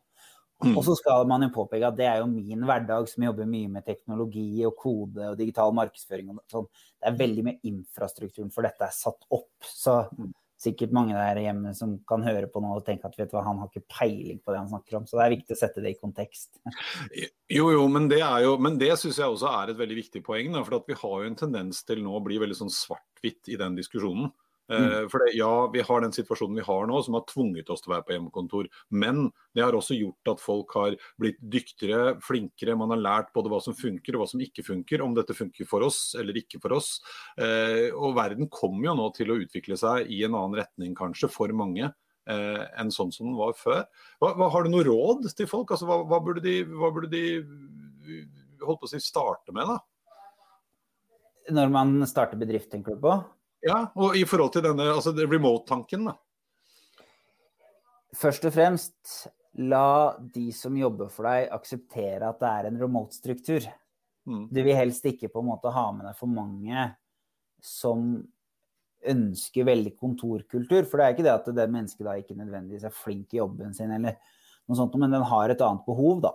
Mm. 0.62 0.76
Og 0.76 0.84
så 0.86 0.94
skal 0.98 1.26
man 1.30 1.42
jo 1.46 1.52
påpeke 1.54 1.88
at 1.88 1.96
det 1.98 2.06
er 2.08 2.20
jo 2.22 2.28
min 2.30 2.62
hverdag 2.68 3.08
som 3.10 3.24
jobber 3.26 3.48
mye 3.50 3.70
med 3.72 3.86
teknologi 3.86 4.62
og 4.68 4.76
kode 4.78 5.32
og 5.32 5.40
digital 5.40 5.74
markedsføring. 5.74 6.30
og 6.30 6.44
sånn. 6.52 6.68
Det 7.02 7.10
er 7.10 7.18
veldig 7.18 7.44
mye 7.48 7.72
infrastrukturen 7.72 8.52
for 8.54 8.66
dette 8.66 8.86
er 8.86 8.94
satt 8.94 9.26
opp. 9.34 9.50
Så 9.66 9.96
mm. 10.14 10.30
sikkert 10.62 10.94
mange 10.94 11.16
der 11.18 11.40
hjemme 11.42 11.74
som 11.78 11.96
kan 12.08 12.22
høre 12.26 12.50
på 12.52 12.62
noe 12.62 12.78
og 12.78 12.86
tenke 12.86 13.10
at 13.10 13.18
vet 13.18 13.32
du 13.32 13.36
hva, 13.38 13.44
han 13.48 13.58
har 13.62 13.72
ikke 13.72 13.98
peiling 13.98 14.38
på 14.38 14.54
det 14.54 14.60
han 14.62 14.70
snakker 14.70 15.00
om. 15.00 15.08
Så 15.10 15.18
det 15.18 15.24
er 15.26 15.34
viktig 15.34 15.56
å 15.56 15.60
sette 15.64 15.84
det 15.84 15.96
i 15.96 15.98
kontekst. 15.98 16.52
Jo, 17.52 17.66
jo, 17.74 17.82
men 17.92 18.06
det, 18.12 18.22
er 18.24 18.46
jo, 18.46 18.54
men 18.62 18.78
det 18.80 18.94
syns 19.00 19.18
jeg 19.20 19.34
også 19.34 19.50
er 19.50 19.74
et 19.74 19.82
veldig 19.82 19.98
viktig 19.98 20.22
poeng. 20.24 20.54
Da, 20.54 20.62
for 20.64 20.86
vi 20.86 20.96
har 21.02 21.18
jo 21.18 21.32
en 21.32 21.42
tendens 21.42 21.82
til 21.88 22.04
nå 22.06 22.14
å 22.16 22.22
bli 22.24 22.38
veldig 22.42 22.60
sånn 22.62 22.72
svart-hvitt 22.72 23.50
i 23.52 23.58
den 23.60 23.76
diskusjonen. 23.76 24.30
Mm. 24.72 24.92
Eh, 24.92 25.08
for 25.12 25.22
det, 25.22 25.34
ja, 25.36 25.52
vi 25.72 25.84
har 25.84 26.00
den 26.00 26.14
situasjonen 26.14 26.56
vi 26.56 26.64
har 26.66 26.86
nå, 26.88 27.00
som 27.04 27.16
har 27.18 27.26
tvunget 27.28 27.70
oss 27.72 27.84
til 27.84 27.92
å 27.92 27.96
være 27.96 28.06
på 28.08 28.14
hjemmekontor. 28.16 28.68
Men 28.88 29.26
det 29.52 29.64
har 29.64 29.76
også 29.76 29.96
gjort 29.98 30.32
at 30.32 30.42
folk 30.42 30.76
har 30.78 30.96
blitt 31.20 31.40
dyktigere, 31.52 32.16
flinkere. 32.24 32.76
Man 32.78 32.94
har 32.94 33.02
lært 33.02 33.32
både 33.36 33.52
hva 33.52 33.60
som 33.64 33.76
funker 33.76 34.16
og 34.16 34.24
hva 34.24 34.30
som 34.32 34.44
ikke 34.44 34.64
funker. 34.66 35.04
Om 35.04 35.16
dette 35.18 35.36
funker 35.36 35.68
for 35.68 35.84
oss 35.86 36.14
eller 36.18 36.38
ikke 36.40 36.62
for 36.62 36.78
oss. 36.78 36.94
Eh, 37.36 37.90
og 37.92 38.16
verden 38.18 38.48
kommer 38.52 38.90
jo 38.90 38.96
nå 39.02 39.10
til 39.16 39.32
å 39.32 39.40
utvikle 39.42 39.78
seg 39.80 40.08
i 40.12 40.22
en 40.26 40.38
annen 40.38 40.62
retning, 40.62 40.96
kanskje, 40.98 41.30
for 41.32 41.52
mange. 41.56 41.92
Eh, 42.30 42.64
enn 42.78 42.92
sånn 42.94 43.10
som 43.12 43.28
den 43.28 43.38
var 43.38 43.56
før. 43.58 43.84
Hva, 44.22 44.34
hva, 44.38 44.48
har 44.54 44.64
du 44.64 44.72
noe 44.72 44.86
råd 44.86 45.26
til 45.36 45.48
folk? 45.50 45.74
Altså, 45.74 45.88
hva, 45.90 46.02
hva, 46.06 46.22
burde 46.22 46.44
de, 46.44 46.60
hva 46.70 46.92
burde 46.94 47.10
de 47.12 47.24
holdt 48.62 48.82
på 48.82 48.88
å 48.88 48.92
si, 48.92 49.02
starte 49.02 49.54
med? 49.54 49.68
da? 49.68 49.80
Når 51.52 51.72
man 51.74 51.96
starter 52.06 52.38
bedrift, 52.38 52.70
tenker 52.70 52.94
du 52.94 53.02
på? 53.02 53.16
Ja, 53.62 53.84
og 53.94 54.16
i 54.18 54.24
forhold 54.26 54.56
til 54.56 54.64
denne 54.66 54.88
altså 54.90 55.14
remote-tanken, 55.14 56.10
da. 56.10 56.16
Først 58.18 58.44
og 58.44 58.52
fremst, 58.52 59.28
la 59.62 60.18
de 60.34 60.48
som 60.56 60.76
jobber 60.76 61.08
for 61.12 61.28
deg, 61.28 61.48
akseptere 61.54 62.28
at 62.28 62.42
det 62.42 62.50
er 62.50 62.68
en 62.68 62.80
remote-struktur. 62.82 63.68
Mm. 64.28 64.44
Du 64.50 64.60
vil 64.60 64.76
helst 64.76 65.06
ikke 65.08 65.30
på 65.32 65.42
en 65.42 65.48
måte 65.48 65.72
ha 65.72 65.86
med 65.94 66.06
deg 66.08 66.18
for 66.18 66.30
mange 66.30 66.90
som 67.62 68.14
ønsker 69.08 69.66
veldig 69.66 69.94
kontorkultur. 69.98 70.84
For 70.86 70.98
det 70.98 71.06
er 71.06 71.16
ikke 71.16 71.26
det 71.26 71.34
at 71.34 71.50
det 71.56 71.70
mennesket 71.72 72.06
da 72.06 72.14
ikke 72.18 72.38
nødvendigvis 72.38 72.86
er 72.86 72.94
flink 72.94 73.34
i 73.34 73.40
jobben 73.40 73.74
sin, 73.76 73.94
eller 73.94 74.18
noe 74.68 74.78
sånt, 74.78 74.94
men 75.00 75.14
den 75.14 75.26
har 75.26 75.52
et 75.52 75.64
annet 75.64 75.86
behov, 75.86 76.22
da. 76.24 76.34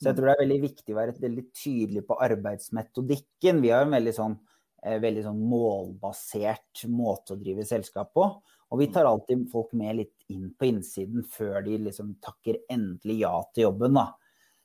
Så 0.00 0.10
jeg 0.10 0.14
mm. 0.14 0.18
tror 0.18 0.28
det 0.28 0.34
er 0.34 0.42
veldig 0.42 0.60
viktig 0.64 0.94
å 0.94 0.98
være 0.98 1.16
veldig 1.22 1.46
tydelig 1.54 2.02
på 2.08 2.18
arbeidsmetodikken. 2.26 3.62
Vi 3.62 3.72
har 3.74 3.86
en 3.86 3.94
veldig 3.94 4.14
sånn 4.14 4.36
veldig 4.84 5.24
sånn 5.24 5.40
målbasert 5.48 6.84
måte 6.92 7.34
å 7.34 7.40
drive 7.40 7.64
selskap 7.68 8.12
på. 8.16 8.26
Og 8.72 8.80
vi 8.80 8.88
tar 8.92 9.06
alltid 9.08 9.46
folk 9.52 9.72
med 9.76 10.00
litt 10.00 10.32
inn 10.32 10.48
på 10.58 10.68
innsiden 10.68 11.24
før 11.30 11.60
de 11.66 11.78
liksom 11.86 12.16
takker 12.24 12.62
endelig 12.72 13.20
ja 13.22 13.34
til 13.54 13.68
jobben. 13.68 13.98
Da. 13.98 14.06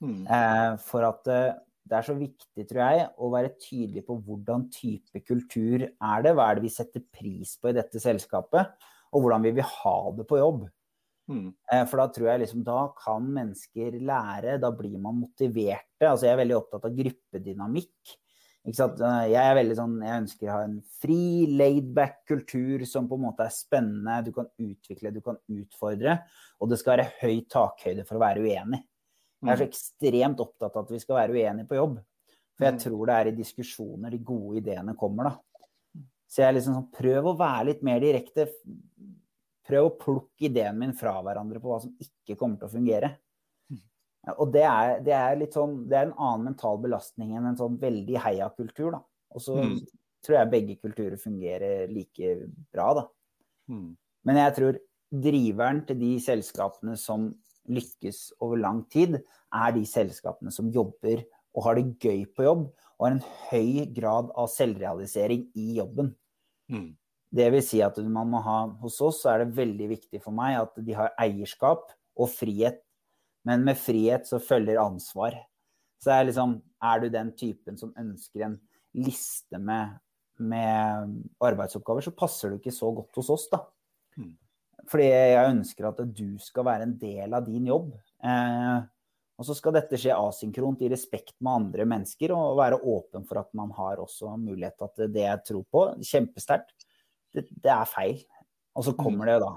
Mm. 0.04 0.22
Eh, 0.26 0.72
for 0.88 1.06
at 1.08 1.30
eh, 1.30 1.52
det 1.90 1.98
er 1.98 2.08
så 2.08 2.16
viktig, 2.18 2.66
tror 2.70 2.82
jeg, 2.84 3.06
å 3.18 3.30
være 3.34 3.54
tydelig 3.62 4.04
på 4.08 4.18
hvordan 4.26 4.68
type 4.74 5.24
kultur 5.26 5.86
er 5.88 6.26
det. 6.26 6.34
Hva 6.38 6.50
er 6.50 6.60
det 6.60 6.66
vi 6.68 6.74
setter 6.74 7.06
pris 7.06 7.56
på 7.62 7.72
i 7.72 7.78
dette 7.78 8.02
selskapet? 8.02 8.76
Og 9.14 9.24
hvordan 9.24 9.46
vi 9.46 9.56
vil 9.58 9.66
ha 9.66 9.98
det 10.18 10.28
på 10.30 10.38
jobb? 10.42 10.68
Mm. 11.30 11.50
For 11.90 12.02
da 12.02 12.08
tror 12.14 12.32
jeg 12.32 12.42
liksom, 12.44 12.62
da 12.66 12.80
kan 12.98 13.26
mennesker 13.34 13.98
lære, 14.02 14.58
da 14.62 14.72
blir 14.74 14.98
man 15.02 15.20
motiverte. 15.22 16.06
Altså 16.06 16.28
jeg 16.28 16.36
er 16.36 16.42
veldig 16.44 16.58
opptatt 16.58 16.88
av 16.90 16.98
gruppedynamikk. 16.98 18.16
Jeg 18.70 19.40
er 19.40 19.58
veldig 19.58 19.76
sånn, 19.78 19.96
jeg 20.04 20.22
ønsker 20.24 20.50
å 20.50 20.54
ha 20.54 20.68
en 20.68 20.78
fri, 21.02 21.48
laidback 21.60 22.22
kultur 22.30 22.86
som 22.90 23.08
på 23.10 23.18
en 23.18 23.26
måte 23.28 23.46
er 23.48 23.56
spennende. 23.56 24.20
Du 24.28 24.32
kan 24.36 24.50
utvikle, 24.60 25.14
du 25.16 25.22
kan 25.26 25.40
utfordre. 25.56 26.20
Og 26.60 26.72
det 26.72 26.80
skal 26.82 26.98
være 26.98 27.10
høy 27.22 27.44
takhøyde 27.50 28.06
for 28.08 28.20
å 28.20 28.24
være 28.24 28.44
uenig. 28.46 28.82
Jeg 29.40 29.54
er 29.54 29.62
så 29.62 29.66
mm. 29.66 29.72
ekstremt 29.72 30.42
opptatt 30.44 30.76
av 30.76 30.84
at 30.84 30.94
vi 30.94 31.00
skal 31.02 31.22
være 31.22 31.38
uenige 31.38 31.70
på 31.70 31.80
jobb. 31.80 32.00
For 32.60 32.68
jeg 32.68 32.76
mm. 32.76 32.82
tror 32.84 33.04
det 33.08 33.16
er 33.16 33.30
i 33.30 33.38
diskusjoner 33.38 34.14
de 34.14 34.20
gode 34.28 34.60
ideene 34.60 34.96
kommer, 35.00 35.30
da. 35.30 36.04
Så 36.30 36.44
jeg 36.44 36.50
er 36.50 36.58
liksom 36.60 36.76
sånn, 36.76 36.92
prøv 36.94 37.32
å 37.32 37.38
være 37.40 37.70
litt 37.72 37.86
mer 37.88 38.04
direkte. 38.04 38.50
Prøv 39.70 39.88
å 39.88 39.96
plukke 40.02 40.50
ideen 40.50 40.78
min 40.78 40.94
fra 40.98 41.16
hverandre 41.24 41.62
på 41.62 41.72
hva 41.72 41.80
som 41.86 41.96
ikke 42.04 42.38
kommer 42.38 42.60
til 42.60 42.70
å 42.70 42.74
fungere. 42.74 43.14
Og 44.38 44.52
det 44.54 44.66
er, 44.68 45.00
det 45.06 45.16
er, 45.16 45.42
sånn, 45.54 45.80
det 45.90 45.98
er 45.98 46.10
en 46.10 46.18
annen 46.18 46.52
mental 46.52 46.80
belastning 46.84 47.34
enn 47.38 47.50
en 47.52 47.58
sånn 47.60 47.80
veldig 47.82 48.20
heiakultur. 48.26 49.00
Og 49.34 49.44
så 49.44 49.58
mm. 49.58 49.76
tror 50.26 50.40
jeg 50.40 50.52
begge 50.54 50.78
kulturer 50.82 51.18
fungerer 51.22 51.90
like 51.92 52.36
bra, 52.74 52.92
da. 53.02 53.06
Mm. 53.70 53.92
Men 54.28 54.42
jeg 54.42 54.56
tror 54.58 54.80
driveren 55.10 55.84
til 55.88 56.00
de 56.02 56.14
selskapene 56.22 56.96
som 57.00 57.32
lykkes 57.70 58.22
over 58.42 58.60
lang 58.62 58.84
tid, 58.92 59.20
er 59.50 59.74
de 59.74 59.84
selskapene 59.88 60.54
som 60.54 60.70
jobber 60.74 61.24
og 61.58 61.66
har 61.66 61.80
det 61.80 61.98
gøy 62.02 62.24
på 62.38 62.46
jobb, 62.46 62.66
og 63.00 63.06
har 63.06 63.16
en 63.16 63.24
høy 63.50 63.86
grad 63.96 64.34
av 64.38 64.50
selvrealisering 64.54 65.48
i 65.58 65.80
jobben. 65.80 66.12
Mm. 66.70 66.92
Det 67.34 67.48
vil 67.54 67.64
si 67.66 67.82
at 67.86 67.98
man 68.10 68.30
må 68.32 68.42
ha 68.42 68.60
Hos 68.82 68.98
oss 69.06 69.22
er 69.30 69.44
det 69.44 69.58
veldig 69.58 69.88
viktig 69.92 70.22
for 70.24 70.34
meg 70.34 70.58
at 70.64 70.78
de 70.82 70.96
har 70.98 71.14
eierskap 71.22 71.92
og 72.20 72.32
frihet 72.34 72.82
men 73.48 73.64
med 73.68 73.80
frihet 73.80 74.28
så 74.28 74.40
følger 74.44 74.82
ansvar. 74.82 75.38
Så 76.04 76.12
er, 76.16 76.28
liksom, 76.30 76.58
er 76.84 77.02
du 77.02 77.10
den 77.12 77.32
typen 77.38 77.80
som 77.80 77.94
ønsker 78.00 78.46
en 78.46 78.60
liste 78.98 79.60
med, 79.60 79.98
med, 80.40 81.18
arbeidsoppgaver, 81.44 82.06
så 82.06 82.16
passer 82.16 82.52
du 82.52 82.60
ikke 82.60 82.76
så 82.76 82.92
godt 82.96 83.20
hos 83.20 83.32
oss, 83.36 83.48
da. 83.52 83.64
Mm. 84.20 84.36
Fordi 84.90 85.10
jeg 85.10 85.52
ønsker 85.52 85.90
at 85.90 86.00
du 86.16 86.40
skal 86.42 86.66
være 86.66 86.88
en 86.88 86.96
del 87.00 87.36
av 87.36 87.46
din 87.46 87.68
jobb. 87.70 87.92
Eh, 88.26 88.80
og 89.40 89.48
så 89.48 89.56
skal 89.56 89.76
dette 89.76 90.00
skje 90.00 90.16
asynkront 90.16 90.82
i 90.84 90.90
respekt 90.92 91.36
med 91.40 91.54
andre 91.62 91.86
mennesker, 91.88 92.34
og 92.36 92.58
være 92.60 92.82
åpen 92.82 93.28
for 93.28 93.44
at 93.44 93.52
man 93.56 93.72
har 93.78 94.02
også 94.04 94.34
mulighet 94.40 94.80
til 94.80 94.90
at 94.90 95.14
det 95.16 95.26
jeg 95.26 95.46
tror 95.52 95.66
på, 95.72 95.86
kjempesterkt, 96.04 96.88
det, 97.36 97.46
det 97.52 97.72
er 97.72 97.88
feil. 97.88 98.24
Og 98.76 98.88
så 98.88 98.96
kommer 98.98 99.28
det 99.28 99.38
jo 99.38 99.46
da 99.48 99.54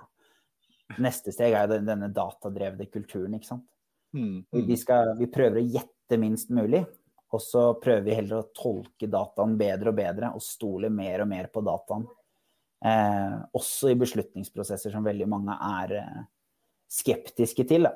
Neste 1.00 1.32
steg 1.32 1.54
er 1.56 1.68
jo 1.68 1.80
denne 1.86 2.10
datadrevne 2.12 2.88
kulturen, 2.92 3.36
ikke 3.38 3.52
sant. 3.54 3.68
Mm. 4.12 4.42
Vi, 4.50 4.76
skal, 4.76 5.14
vi 5.16 5.30
prøver 5.32 5.62
å 5.62 5.68
gjette 5.78 6.18
minst 6.20 6.52
mulig, 6.52 6.82
og 7.32 7.40
så 7.40 7.70
prøver 7.80 8.04
vi 8.04 8.16
heller 8.18 8.42
å 8.42 8.50
tolke 8.56 9.08
dataen 9.08 9.56
bedre 9.60 9.92
og 9.92 9.96
bedre 9.96 10.32
og 10.36 10.44
stole 10.44 10.90
mer 10.92 11.24
og 11.24 11.30
mer 11.30 11.48
på 11.52 11.62
dataen. 11.64 12.04
Eh, 12.84 13.36
også 13.56 13.92
i 13.92 13.98
beslutningsprosesser 13.98 14.92
som 14.92 15.06
veldig 15.06 15.28
mange 15.30 15.54
er 15.54 15.94
eh, 16.00 16.24
skeptiske 16.92 17.64
til. 17.70 17.88
Da. 17.88 17.94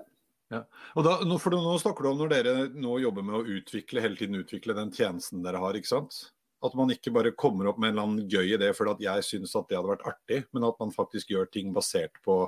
Ja. 0.55 0.63
Da, 1.03 1.19
nå, 1.27 1.37
nå 1.37 1.77
snakker 1.83 2.07
du 2.07 2.13
om 2.13 2.21
når 2.23 2.33
dere 2.33 2.55
nå 2.71 3.01
jobber 3.03 3.27
med 3.27 3.41
å 3.41 3.57
utvikle 3.59 4.05
hele 4.05 4.19
tiden 4.19 4.39
utvikle 4.41 4.77
den 4.79 4.93
tjenesten 4.95 5.43
dere 5.45 5.61
har. 5.63 5.77
ikke 5.77 5.91
sant? 5.91 6.21
At 6.65 6.77
man 6.79 6.93
ikke 6.95 7.13
bare 7.13 7.35
kommer 7.37 7.69
opp 7.69 7.81
med 7.83 7.91
en 7.91 7.97
eller 7.97 8.07
annen 8.07 8.31
gøy 8.31 8.55
idé 8.57 8.71
fordi 8.77 8.95
at 8.95 9.03
jeg 9.09 9.27
syns 9.27 9.57
at 9.59 9.67
det 9.69 9.77
hadde 9.77 9.91
vært 9.91 10.07
artig, 10.09 10.45
men 10.57 10.65
at 10.69 10.79
man 10.81 10.95
faktisk 10.95 11.35
gjør 11.35 11.51
ting 11.53 11.75
basert 11.77 12.17
på 12.25 12.47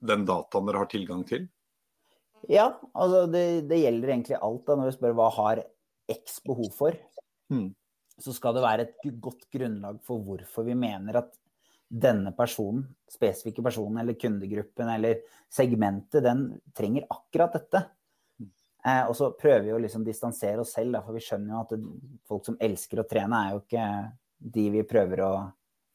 den 0.00 0.26
dataen 0.28 0.68
dere 0.68 0.82
har 0.82 0.90
tilgang 0.90 1.24
til? 1.28 1.48
Ja, 2.46 2.70
altså 2.94 3.26
det, 3.30 3.44
det 3.70 3.80
gjelder 3.82 4.14
egentlig 4.14 4.38
alt. 4.38 4.64
da, 4.66 4.76
Når 4.78 4.90
vi 4.90 4.96
spør 4.96 5.18
hva 5.18 5.28
har 5.40 5.64
X 6.12 6.38
behov 6.46 6.70
for, 6.76 6.96
mm. 7.52 7.68
så 8.22 8.34
skal 8.36 8.56
det 8.56 8.64
være 8.64 8.86
et 8.86 9.10
godt 9.20 9.48
grunnlag 9.52 9.98
for 10.06 10.22
hvorfor 10.24 10.66
vi 10.68 10.76
mener 10.78 11.20
at 11.22 11.34
denne 11.88 12.34
personen, 12.36 12.84
spesifikke 13.08 13.64
personen 13.64 14.02
eller 14.02 14.16
kundegruppen 14.20 14.90
eller 14.92 15.22
segmentet, 15.52 16.20
den 16.24 16.50
trenger 16.76 17.08
akkurat 17.10 17.56
dette. 17.56 17.84
Eh, 18.86 19.04
og 19.08 19.14
så 19.16 19.32
prøver 19.36 19.64
vi 19.66 19.74
å 19.74 19.80
liksom 19.82 20.04
distansere 20.06 20.62
oss 20.62 20.74
selv, 20.76 20.94
da, 20.94 21.02
for 21.04 21.16
vi 21.16 21.24
skjønner 21.24 21.54
jo 21.54 21.62
at 21.64 21.72
det, 21.74 21.78
folk 22.28 22.44
som 22.46 22.58
elsker 22.62 23.02
å 23.02 23.06
trene, 23.08 23.40
er 23.40 23.56
jo 23.56 23.62
ikke 23.64 23.86
de 24.38 24.66
vi 24.76 24.88
prøver 24.88 25.24
å 25.26 25.32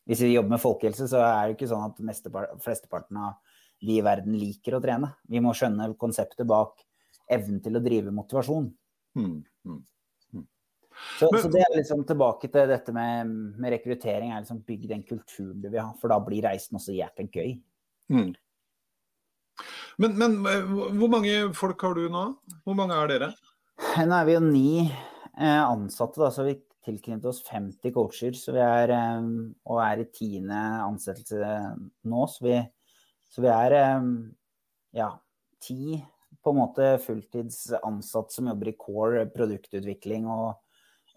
Hvis 0.03 0.19
vi 0.19 0.33
jobber 0.33 0.51
med 0.51 0.59
folkehelse, 0.59 1.05
så 1.07 1.21
er 1.23 1.45
det 1.47 1.53
ikke 1.53 1.67
sånn 1.71 1.85
at 1.85 2.57
flesteparten 2.59 3.21
av 3.23 3.52
de 3.83 3.97
i 3.99 4.03
verden 4.05 4.35
liker 4.39 4.77
å 4.77 4.81
trene. 4.83 5.13
Vi 5.29 5.41
må 5.43 5.53
skjønne 5.57 5.91
konseptet 5.99 6.47
bak 6.49 6.81
evnen 7.31 7.59
til 7.63 7.79
å 7.79 7.83
drive 7.83 8.13
motivasjon. 8.15 8.69
Mm. 9.19 9.41
Mm. 9.67 9.81
Så, 11.19 11.29
Men, 11.31 11.41
så, 11.41 11.49
det 11.51 11.61
er 11.63 11.75
liksom 11.77 12.03
tilbake 12.07 12.49
til 12.53 12.69
dette 12.69 12.93
med, 12.95 13.29
med 13.59 13.73
rekruttering. 13.73 14.31
er 14.31 14.43
liksom 14.43 14.61
Bygg 14.67 14.87
den 14.89 15.03
kulturen 15.07 15.61
du 15.61 15.69
vil 15.69 15.81
ha, 15.81 15.91
for 15.99 16.13
da 16.13 16.19
blir 16.23 16.45
reisen 16.45 16.77
også 16.79 16.95
jækla 16.95 17.27
gøy. 17.33 17.55
Mm. 18.13 18.33
Men, 20.01 20.15
men, 20.17 20.37
eh, 20.49 20.69
hvor 20.97 21.09
mange 21.11 21.33
folk 21.57 21.81
har 21.85 21.97
du 21.97 22.05
nå? 22.11 22.27
Hvor 22.65 22.77
mange 22.77 22.97
er 22.97 23.11
dere? 23.11 23.31
Nå 23.97 24.19
er 24.19 24.29
vi 24.29 24.37
jo 24.37 24.43
ni 24.45 24.69
eh, 24.83 25.63
ansatte, 25.63 26.21
da, 26.21 26.31
så 26.33 26.45
vi 26.47 26.57
tilknyttet 26.83 27.29
oss 27.29 27.43
50 27.47 27.93
coacher. 27.95 28.37
Så 28.37 28.55
vi 28.55 28.63
er, 28.63 28.93
eh, 28.93 29.27
og 29.69 29.83
er 29.85 30.03
i 30.03 30.09
tiende 30.13 30.61
ansettelse 30.87 31.53
nå. 32.09 32.25
Så 32.31 32.47
vi, 32.47 32.57
så 33.33 33.41
vi 33.41 33.49
er 33.49 33.77
eh, 33.79 34.09
ja, 34.99 35.09
ti 35.63 35.97
på 36.43 36.51
en 36.51 36.59
måte 36.59 36.91
fulltidsansatt 37.01 38.33
som 38.33 38.51
jobber 38.51 38.69
i 38.69 38.77
core 38.77 39.25
produktutvikling 39.33 40.27
og 40.29 40.51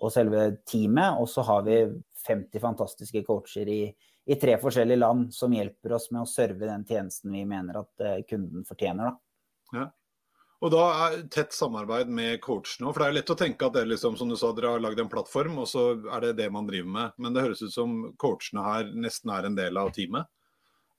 og 0.02 0.12
selve 0.12 0.49
teamet. 0.68 1.20
Og 1.20 1.28
så 1.30 1.44
har 1.46 1.66
vi 1.66 1.80
50 2.26 2.62
fantastiske 2.62 3.23
coacher 3.26 3.68
i, 3.68 3.82
i, 4.26 4.38
tre 4.40 4.56
forskjellige 4.62 5.00
land 5.00 5.28
som 5.35 5.54
hjelper 5.54 5.96
oss 5.99 6.11
med 6.12 6.25
å 6.25 6.30
serve 6.30 6.68
den 6.68 6.85
tjenesten 6.88 7.32
vi 7.32 7.44
mener 7.49 7.82
at 7.82 8.04
uh, 8.04 8.18
kunden 8.28 8.66
fortjener. 8.68 9.12
Da. 9.12 9.78
Ja. 9.78 9.87
Og 10.64 10.73
da 10.73 10.85
er 11.06 11.18
tett 11.30 11.52
samarbeid 11.52 12.08
med 12.08 12.40
coachene. 12.44 12.88
For 12.88 13.02
det 13.02 13.08
er 13.11 13.16
lett 13.18 13.32
å 13.35 13.37
tenke 13.38 13.66
at 13.66 13.75
dere 13.76 13.90
liksom, 13.90 14.16
som 14.16 14.30
du 14.30 14.38
sa, 14.40 14.54
dere 14.56 14.73
har 14.73 14.82
lagd 14.82 15.02
en 15.02 15.11
plattform, 15.12 15.58
og 15.61 15.68
så 15.68 15.90
er 16.16 16.25
det 16.25 16.38
det 16.40 16.49
man 16.52 16.68
driver 16.68 16.88
med. 16.94 17.18
Men 17.20 17.37
det 17.37 17.44
høres 17.44 17.61
ut 17.66 17.75
som 17.75 17.99
coachene 18.20 18.64
her 18.64 18.88
nesten 18.96 19.35
er 19.37 19.46
en 19.46 19.58
del 19.58 19.76
av 19.76 19.92
teamet? 19.96 20.30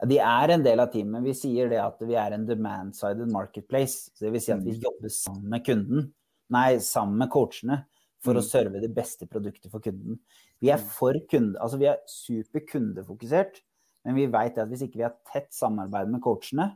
De 0.05 0.19
er 0.21 0.53
en 0.53 0.63
del 0.65 0.81
av 0.83 0.91
teamet. 0.93 1.25
Vi 1.25 1.33
sier 1.33 1.71
det 1.71 1.79
at 1.81 2.01
vi 2.05 2.17
er 2.19 2.35
en 2.35 2.45
demand-sided 2.45 3.31
marketplace. 3.33 4.11
Så 4.13 4.27
det 4.27 4.33
vil 4.35 4.43
si 4.43 4.53
at 4.53 4.61
vi 4.61 4.75
mm. 4.75 4.81
jobber 4.83 5.13
sammen 5.13 5.47
med 5.55 5.63
kunden. 5.65 6.09
Nei, 6.53 6.67
sammen 6.83 7.17
med 7.23 7.31
coachene 7.33 7.81
for 8.23 8.37
mm. 8.37 8.41
å 8.41 8.45
serve 8.45 8.81
det 8.83 8.91
beste 8.93 9.27
produktet 9.29 9.71
for 9.73 9.83
kunden. 9.83 10.19
Vi 10.61 10.71
er 10.73 10.81
mm. 10.81 10.91
for 10.93 11.17
kunde, 11.31 11.57
altså 11.61 11.79
vi 11.81 11.89
er 11.89 12.01
super 12.09 12.63
kundefokusert, 12.69 13.61
men 14.07 14.17
vi 14.17 14.27
vet 14.31 14.59
at 14.61 14.69
hvis 14.71 14.85
ikke 14.85 15.01
vi 15.01 15.07
har 15.07 15.17
tett 15.27 15.49
samarbeid 15.55 16.13
med 16.13 16.23
coachene 16.23 16.71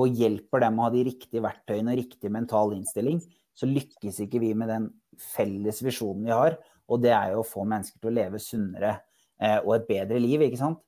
og 0.00 0.16
hjelper 0.16 0.62
dem 0.64 0.78
å 0.78 0.86
ha 0.86 0.94
de 0.94 1.04
riktige 1.10 1.42
verktøyene 1.44 1.92
og 1.92 2.00
riktig 2.00 2.32
mental 2.32 2.74
innstilling, 2.76 3.20
så 3.52 3.68
lykkes 3.68 4.22
ikke 4.24 4.40
vi 4.40 4.54
med 4.56 4.70
den 4.72 4.86
felles 5.20 5.82
visjonen 5.84 6.24
vi 6.28 6.32
har, 6.32 6.56
og 6.90 7.02
det 7.02 7.12
er 7.12 7.34
jo 7.34 7.42
å 7.42 7.46
få 7.46 7.66
mennesker 7.68 8.00
til 8.00 8.10
å 8.10 8.16
leve 8.16 8.40
sunnere 8.42 8.94
eh, 9.42 9.58
og 9.58 9.74
et 9.76 9.90
bedre 9.90 10.22
liv, 10.22 10.46
ikke 10.46 10.62
sant. 10.62 10.80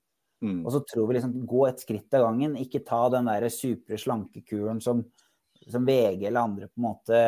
Mm. 0.43 0.63
Og 0.67 0.73
så 0.75 0.81
tror 0.87 1.09
vi 1.09 1.17
liksom 1.19 1.35
gå 1.47 1.67
et 1.69 1.83
skritt 1.83 2.15
av 2.19 2.27
gangen, 2.27 2.57
ikke 2.59 2.83
ta 2.87 3.05
den 3.15 3.29
der 3.31 3.47
supre 3.53 3.99
slankekuren 4.01 4.81
som, 4.83 5.05
som 5.63 5.85
VG 5.87 6.27
eller 6.27 6.43
andre 6.43 6.71
på 6.71 6.81
en 6.81 6.87
måte 6.89 7.21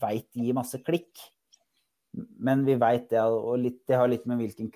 veit 0.00 0.30
gir 0.32 0.56
masse 0.56 0.80
klikk. 0.84 1.26
Men 2.40 2.64
vi 2.64 2.78
vet 2.80 3.10
det, 3.12 3.20
og 3.20 3.58
litt, 3.60 3.82
det 3.86 3.98
har 4.00 4.08
litt 4.08 4.24
med 4.26 4.40
hvilken 4.40 4.70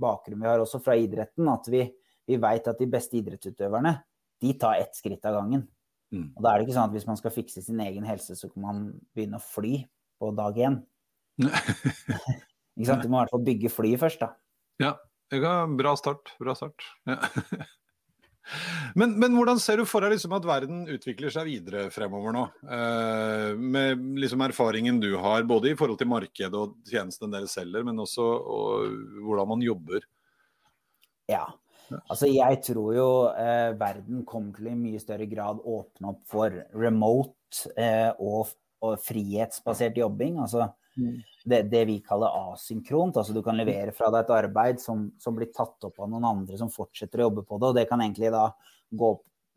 bakgrunn 0.00 0.42
vi 0.42 0.50
har 0.50 0.62
også 0.62 0.82
fra 0.82 0.96
idretten, 0.98 1.46
at 1.52 1.70
vi, 1.70 1.84
vi 2.26 2.40
vet 2.42 2.66
at 2.72 2.82
de 2.82 2.90
beste 2.90 3.20
idrettsutøverne 3.20 3.94
de 4.42 4.56
tar 4.58 4.82
ett 4.82 4.98
skritt 4.98 5.24
av 5.30 5.38
gangen. 5.38 5.68
Mm. 6.14 6.32
Og 6.34 6.42
da 6.42 6.50
er 6.50 6.58
det 6.58 6.66
ikke 6.66 6.76
sånn 6.76 6.90
at 6.90 6.96
hvis 6.96 7.08
man 7.08 7.18
skal 7.18 7.34
fikse 7.34 7.62
sin 7.64 7.80
egen 7.86 8.04
helse, 8.06 8.34
så 8.36 8.50
kan 8.50 8.66
man 8.66 8.82
begynne 9.14 9.38
å 9.38 9.46
fly 9.46 9.78
på 10.20 10.34
dag 10.36 10.58
én. 10.66 10.82
ikke 11.44 12.90
sant? 12.90 13.06
Du 13.06 13.08
må 13.08 13.18
i 13.18 13.22
hvert 13.22 13.34
fall 13.34 13.46
bygge 13.46 13.72
flyet 13.72 14.02
først, 14.02 14.26
da. 14.26 14.34
Ja. 14.82 14.96
Bra 15.40 15.96
start. 15.98 16.34
Bra 16.40 16.54
start. 16.58 16.86
Ja. 17.08 17.20
Men, 18.94 19.14
men, 19.16 19.32
hvordan 19.32 19.56
ser 19.62 19.80
du 19.80 19.86
for 19.88 20.04
deg 20.04 20.12
liksom 20.12 20.34
at 20.36 20.44
verden 20.44 20.82
utvikler 20.92 21.32
seg 21.32 21.48
videre 21.48 21.86
fremover 21.92 22.34
nå? 22.36 22.42
Eh, 22.76 23.54
med 23.56 24.02
liksom 24.20 24.44
erfaringen 24.44 24.98
du 25.00 25.14
har, 25.16 25.46
både 25.48 25.70
i 25.72 25.78
forhold 25.78 25.96
til 26.00 26.10
markedet 26.12 26.58
og 26.58 26.76
tjenestene 26.90 27.32
dere 27.32 27.48
selger, 27.50 27.86
men 27.88 28.02
også 28.04 28.26
hvordan 29.24 29.48
man 29.54 29.64
jobber? 29.64 30.04
Ja, 31.30 31.46
altså 32.02 32.28
jeg 32.28 32.60
tror 32.68 32.92
jo 32.92 33.08
eh, 33.32 33.72
verden 33.80 34.26
kommer 34.28 34.60
til 34.60 34.74
i 34.74 34.76
mye 34.76 35.00
større 35.00 35.28
grad 35.30 35.64
åpne 35.64 36.12
opp 36.12 36.22
for 36.28 36.60
remote 36.76 37.72
eh, 37.80 38.10
og, 38.20 38.52
og, 38.84 38.98
frihetsbasert 39.08 40.04
jobbing. 40.04 40.42
altså 40.44 40.68
mm 41.00 41.22
det, 41.44 41.62
det, 41.72 41.84
vi 41.84 41.98
kaller 42.04 42.52
asynkront. 42.52 43.16
Altså 43.20 43.36
du 43.36 43.42
kan 43.44 43.56
levere 43.58 43.92
fra 43.92 44.08
deg 44.12 44.24
et 44.24 44.34
arbeid 44.38 44.80
som, 44.80 45.06
som, 45.20 45.36
blir 45.36 45.52
tatt 45.52 45.84
opp 45.84 46.00
av 46.00 46.10
noen 46.10 46.24
andre 46.24 46.58
som 46.60 46.72
fortsetter 46.72 47.20
å 47.20 47.28
jobbe 47.28 47.44
på 47.44 47.58
det. 47.60 47.70
Og 47.70 47.78
det 47.78 47.88
kan 47.90 48.02
egentlig 48.04 48.32
da 48.32 48.46
gå 48.94 49.10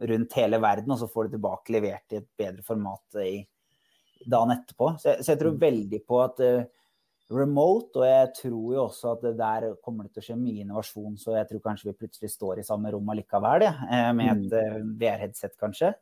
rundt 0.07 0.35
hele 0.37 0.59
verden, 0.61 0.93
og 0.93 0.99
så 1.01 1.07
får 1.09 1.27
du 1.27 1.37
tilbake 1.37 1.73
levert 1.73 2.13
i 2.13 2.19
et 2.19 2.27
bedre 2.37 2.65
format 2.65 3.21
i 3.23 3.39
dagen 4.27 4.53
etterpå. 4.53 4.91
Så 5.01 5.13
jeg, 5.13 5.23
så 5.23 5.33
jeg 5.33 5.41
tror 5.41 5.55
mm. 5.55 5.61
veldig 5.63 6.01
på 6.05 6.19
at 6.21 6.43
uh, 6.43 6.67
remote, 7.33 7.99
og 7.99 8.05
jeg 8.07 8.33
tror 8.41 8.67
jo 8.75 8.81
også 8.83 9.13
at 9.15 9.23
det 9.25 9.33
der 9.39 9.69
kommer 9.83 10.07
det 10.07 10.15
til 10.15 10.23
å 10.23 10.27
skje 10.27 10.37
mye 10.39 10.65
innovasjon, 10.65 11.15
så 11.19 11.37
jeg 11.37 11.49
tror 11.49 11.63
kanskje 11.65 11.89
vi 11.89 11.97
plutselig 12.03 12.33
står 12.33 12.61
i 12.61 12.67
samme 12.67 12.91
rom 12.93 13.09
allikevel, 13.13 13.67
ja, 13.67 13.73
eh, 13.87 14.11
med 14.17 14.31
et 14.33 14.53
uh, 14.53 14.59
mm. 14.59 14.75
eh, 14.75 14.91
VR-headset 15.01 15.57
kanskje. 15.59 15.93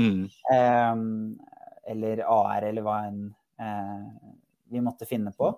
Mm. 0.00 0.22
Um, 0.52 1.02
eller 1.90 2.22
AR, 2.28 2.68
eller 2.70 2.86
hva 2.86 3.00
enn 3.08 3.24
uh, 3.60 4.36
vi 4.70 4.82
måtte 4.84 5.08
finne 5.08 5.32
på. 5.36 5.50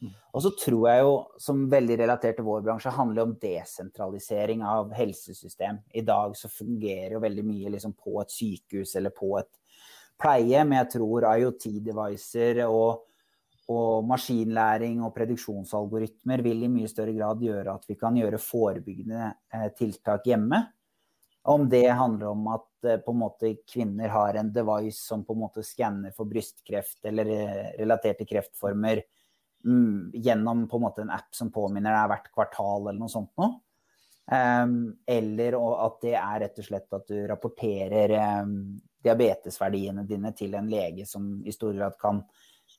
Mm. 0.00 0.12
Og 0.32 0.44
så 0.44 0.50
tror 0.56 0.86
jeg 0.88 1.02
jo, 1.04 1.12
som 1.42 1.66
veldig 1.70 1.98
relatert 2.00 2.38
til 2.38 2.46
vår 2.46 2.62
bransje, 2.64 2.92
handler 2.94 3.26
om 3.26 3.34
desentralisering 3.40 4.64
av 4.64 4.94
helsesystem. 4.96 5.82
I 5.92 6.04
dag 6.06 6.36
så 6.38 6.48
fungerer 6.52 7.18
jo 7.18 7.24
veldig 7.24 7.44
mye 7.44 7.72
liksom 7.76 7.92
på 7.98 8.16
et 8.22 8.32
sykehus 8.32 8.96
eller 8.96 9.12
på 9.16 9.34
et 9.42 9.52
pleie, 10.20 10.64
men 10.64 10.80
Jeg 10.80 10.92
tror 10.96 11.28
IoT-devicer 11.34 12.64
og, 12.66 13.06
og, 13.68 14.04
maskinlæring 14.08 15.02
og 15.04 15.14
prediksjonsalgoritmer 15.16 16.42
vil 16.44 16.64
i 16.64 16.72
mye 16.72 16.88
større 16.88 17.14
grad 17.16 17.40
gjøre 17.44 17.76
at 17.76 17.88
vi 17.88 17.96
kan 18.00 18.16
gjøre 18.16 18.40
forebyggende 18.40 19.30
eh, 19.52 19.68
tiltak 19.76 20.26
hjemme. 20.28 20.64
Om 21.48 21.68
det 21.72 21.86
handler 21.88 22.32
om 22.34 22.48
at 22.52 22.66
på 22.82 23.12
en 23.12 23.20
måte 23.20 23.54
kvinner 23.68 24.08
har 24.08 24.36
en 24.38 24.52
device 24.52 24.98
som 24.98 25.24
på 25.24 25.36
en 25.36 25.42
måte 25.44 25.64
skanner 25.66 26.14
for 26.16 26.28
brystkreft 26.30 27.04
eller 27.06 27.32
eh, 27.34 27.72
relaterte 27.78 28.26
kreftformer 28.28 29.02
mm, 29.64 30.12
gjennom 30.14 30.66
på 30.68 30.78
en 30.78 30.86
måte 30.86 31.02
en 31.04 31.12
app 31.14 31.34
som 31.36 31.52
påminner 31.52 31.94
deg 31.94 32.12
hvert 32.12 32.30
kvartal 32.34 32.88
eller 32.88 33.00
noe 33.00 33.12
sånt 33.12 33.32
noe. 33.40 33.58
Um, 34.30 34.92
eller 35.10 35.56
at 35.58 35.96
det 36.04 36.12
er 36.14 36.36
rett 36.44 36.58
og 36.62 36.66
slett 36.68 36.94
at 36.94 37.08
du 37.08 37.16
rapporterer 37.26 38.12
um, 38.44 38.76
diabetesverdiene 39.02 40.04
dine 40.06 40.30
til 40.38 40.54
en 40.54 40.68
lege 40.70 41.02
som 41.08 41.40
i 41.42 41.50
stor 41.50 41.74
grad 41.74 41.96
kan 41.98 42.20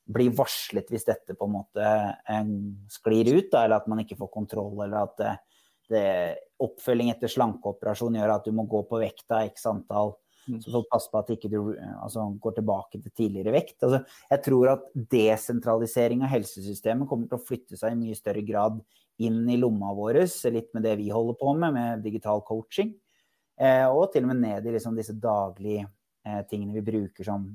bli 0.08 0.30
varslet 0.32 0.88
hvis 0.88 1.04
dette 1.04 1.36
på 1.36 1.48
en 1.48 1.56
måte 1.58 1.90
um, 2.30 2.54
sklir 2.88 3.34
ut, 3.34 3.50
da, 3.52 3.66
eller 3.66 3.82
at 3.82 3.90
man 3.92 4.00
ikke 4.00 4.16
får 4.22 4.32
kontroll, 4.32 4.78
eller 4.86 5.04
at 5.04 5.24
uh, 5.26 5.51
det, 5.92 6.08
oppfølging 6.62 7.12
etter 7.12 7.30
slankeoperasjon 7.30 8.18
gjør 8.18 8.34
at 8.36 8.48
du 8.48 8.54
må 8.56 8.66
gå 8.70 8.82
på 8.88 9.00
vekta 9.02 9.44
x 9.48 9.66
antall. 9.70 10.16
Så 10.42 10.58
Så 10.64 10.72
får 10.74 10.88
passe 10.90 11.10
på 11.10 11.20
at 11.20 11.28
ikke 11.30 11.48
du 11.52 11.58
altså, 12.02 12.24
går 12.42 12.56
tilbake 12.56 12.98
til 12.98 13.12
tidligere 13.14 13.52
vekt. 13.54 13.76
Altså, 13.86 14.02
jeg 14.30 14.42
tror 14.42 14.72
at 14.72 14.88
desentralisering 15.12 16.24
av 16.26 16.32
helsesystemet 16.32 17.08
kommer 17.08 17.30
til 17.30 17.38
å 17.38 17.46
flytte 17.46 17.78
seg 17.78 17.94
i 17.94 18.00
mye 18.00 18.18
større 18.18 18.42
grad 18.42 18.80
inn 19.22 19.44
i 19.52 19.58
lomma 19.60 19.92
vår, 19.94 20.24
litt 20.50 20.72
med 20.74 20.82
det 20.82 20.96
vi 20.98 21.12
holder 21.14 21.38
på 21.38 21.54
med, 21.54 21.76
med 21.76 22.02
digital 22.02 22.42
coaching. 22.46 22.90
Eh, 23.60 23.86
og 23.86 24.08
til 24.10 24.26
og 24.26 24.32
med 24.32 24.42
ned 24.42 24.66
i 24.66 24.74
liksom 24.74 24.98
disse 24.98 25.14
daglige 25.14 25.86
eh, 26.26 26.42
tingene 26.50 26.74
vi 26.74 26.84
bruker 26.90 27.28
som 27.28 27.46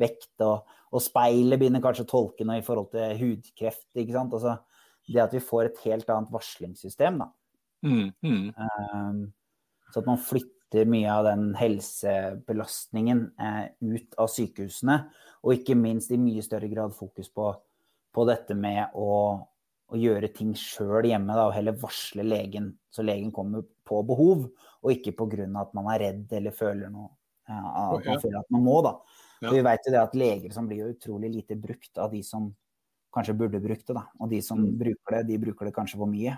vekt. 0.00 0.32
Og, 0.46 0.64
og 0.94 1.04
speilet 1.04 1.60
begynner 1.60 1.84
kanskje 1.84 2.06
å 2.06 2.12
tolke 2.14 2.46
noe 2.48 2.62
i 2.62 2.66
forhold 2.66 2.92
til 2.94 3.18
hudkreft. 3.20 3.90
ikke 3.92 4.16
sant? 4.16 4.32
Altså, 4.32 4.56
det 5.10 5.26
at 5.26 5.36
vi 5.36 5.44
får 5.44 5.68
et 5.68 5.82
helt 5.90 6.08
annet 6.08 6.32
varslingssystem. 6.32 7.20
da. 7.20 7.28
Mm, 7.84 8.10
mm. 8.24 8.44
Um, 8.56 9.22
så 9.92 10.02
at 10.02 10.08
man 10.08 10.18
flytter 10.18 10.88
mye 10.90 11.10
av 11.12 11.26
den 11.28 11.50
helsebelastningen 11.54 13.24
eh, 13.38 13.66
ut 13.86 14.16
av 14.18 14.30
sykehusene. 14.32 14.98
Og 15.44 15.60
ikke 15.60 15.76
minst 15.78 16.10
i 16.14 16.18
mye 16.18 16.42
større 16.42 16.70
grad 16.72 16.94
fokus 16.96 17.30
på, 17.30 17.50
på 18.14 18.24
dette 18.26 18.56
med 18.58 18.96
å, 18.98 19.10
å 19.38 20.00
gjøre 20.00 20.32
ting 20.34 20.54
sjøl 20.58 21.10
hjemme. 21.12 21.36
Da, 21.36 21.46
og 21.46 21.54
heller 21.54 21.78
varsle 21.78 22.26
legen, 22.26 22.72
så 22.90 23.04
legen 23.06 23.30
kommer 23.34 23.62
på 23.84 24.00
behov, 24.08 24.48
og 24.82 24.92
ikke 24.96 25.14
pga. 25.14 25.46
at 25.60 25.76
man 25.76 25.92
er 25.92 26.02
redd 26.08 26.32
eller 26.32 26.56
føler 26.56 26.90
noe. 26.90 27.12
Ja, 27.46 27.60
at 27.92 28.06
man 28.08 28.20
føler 28.22 28.40
at 28.40 28.52
man 28.56 28.64
må, 28.64 28.78
da. 28.84 28.96
Ja. 29.44 29.52
Vi 29.52 29.60
vet 29.60 29.86
jo 29.86 29.92
det 29.92 30.00
at 30.00 30.14
leger 30.16 30.54
som 30.56 30.68
blir 30.68 30.88
utrolig 30.88 31.30
lite 31.34 31.56
brukt 31.60 32.00
av 32.00 32.14
de 32.14 32.22
som 32.24 32.48
kanskje 33.14 33.36
burde 33.36 33.60
brukt 33.62 33.86
det. 33.86 33.94
da. 33.94 34.08
Og 34.18 34.30
de 34.32 34.40
som 34.42 34.58
mm. 34.58 34.72
bruker 34.80 35.18
det, 35.18 35.26
de 35.28 35.38
bruker 35.42 35.68
det 35.68 35.74
kanskje 35.76 36.00
for 36.00 36.10
mye. 36.10 36.34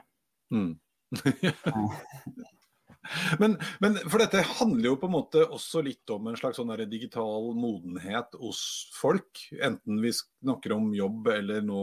Mm. 0.52 0.74
men, 3.40 3.56
men, 3.82 3.98
for 4.06 4.18
dette 4.22 4.44
handler 4.58 4.86
jo 4.90 5.00
på 5.00 5.08
en 5.08 5.16
måte 5.16 5.44
også 5.46 5.82
litt 5.86 6.06
om 6.14 6.22
en 6.30 6.38
slags 6.38 6.56
sånn 6.60 6.74
digital 6.90 7.42
modenhet 7.56 8.28
hos 8.40 8.60
folk. 8.96 9.32
Enten 9.56 10.02
vi 10.02 10.10
snakker 10.16 10.70
om 10.76 10.84
jobb 10.96 11.30
eller 11.36 11.58
nå 11.66 11.82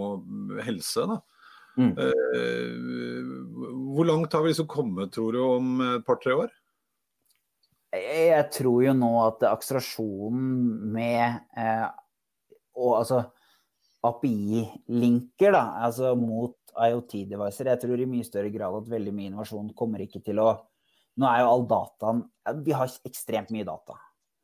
helse. 0.65 1.01
da. 1.13 1.17
Mm. 1.77 1.93
Eh, 1.97 3.23
hvor 3.95 4.05
langt 4.05 4.33
har 4.33 4.43
vi 4.43 4.49
liksom 4.51 4.67
kommet, 4.69 5.13
tror 5.15 5.33
du, 5.33 5.39
om 5.41 5.81
et 5.87 6.05
par-tre 6.05 6.33
år? 6.37 6.49
Jeg 7.93 8.49
tror 8.53 8.81
jo 8.81 8.93
nå 8.97 9.09
at 9.21 9.43
akselerasjonen 9.45 10.93
med 10.95 11.43
eh, 11.57 11.85
og 12.81 12.95
altså 13.03 13.19
API-linker 14.03 15.53
da, 15.53 15.61
altså 15.85 16.15
mot 16.17 16.57
IoT-devicer, 16.73 17.69
jeg 17.71 17.81
tror 17.83 18.01
i 18.01 18.09
mye 18.09 18.27
større 18.27 18.51
grad 18.53 18.77
at 18.79 18.91
veldig 18.91 19.13
mye 19.15 19.31
innovasjon 19.31 19.73
kommer 19.77 20.05
ikke 20.05 20.23
til 20.25 20.43
å 20.43 20.51
Nå 21.21 21.27
er 21.29 21.43
jo 21.43 21.49
all 21.51 21.63
dataen 21.69 22.21
Vi 22.65 22.73
har 22.73 22.89
ekstremt 23.05 23.51
mye 23.53 23.67
data. 23.67 23.99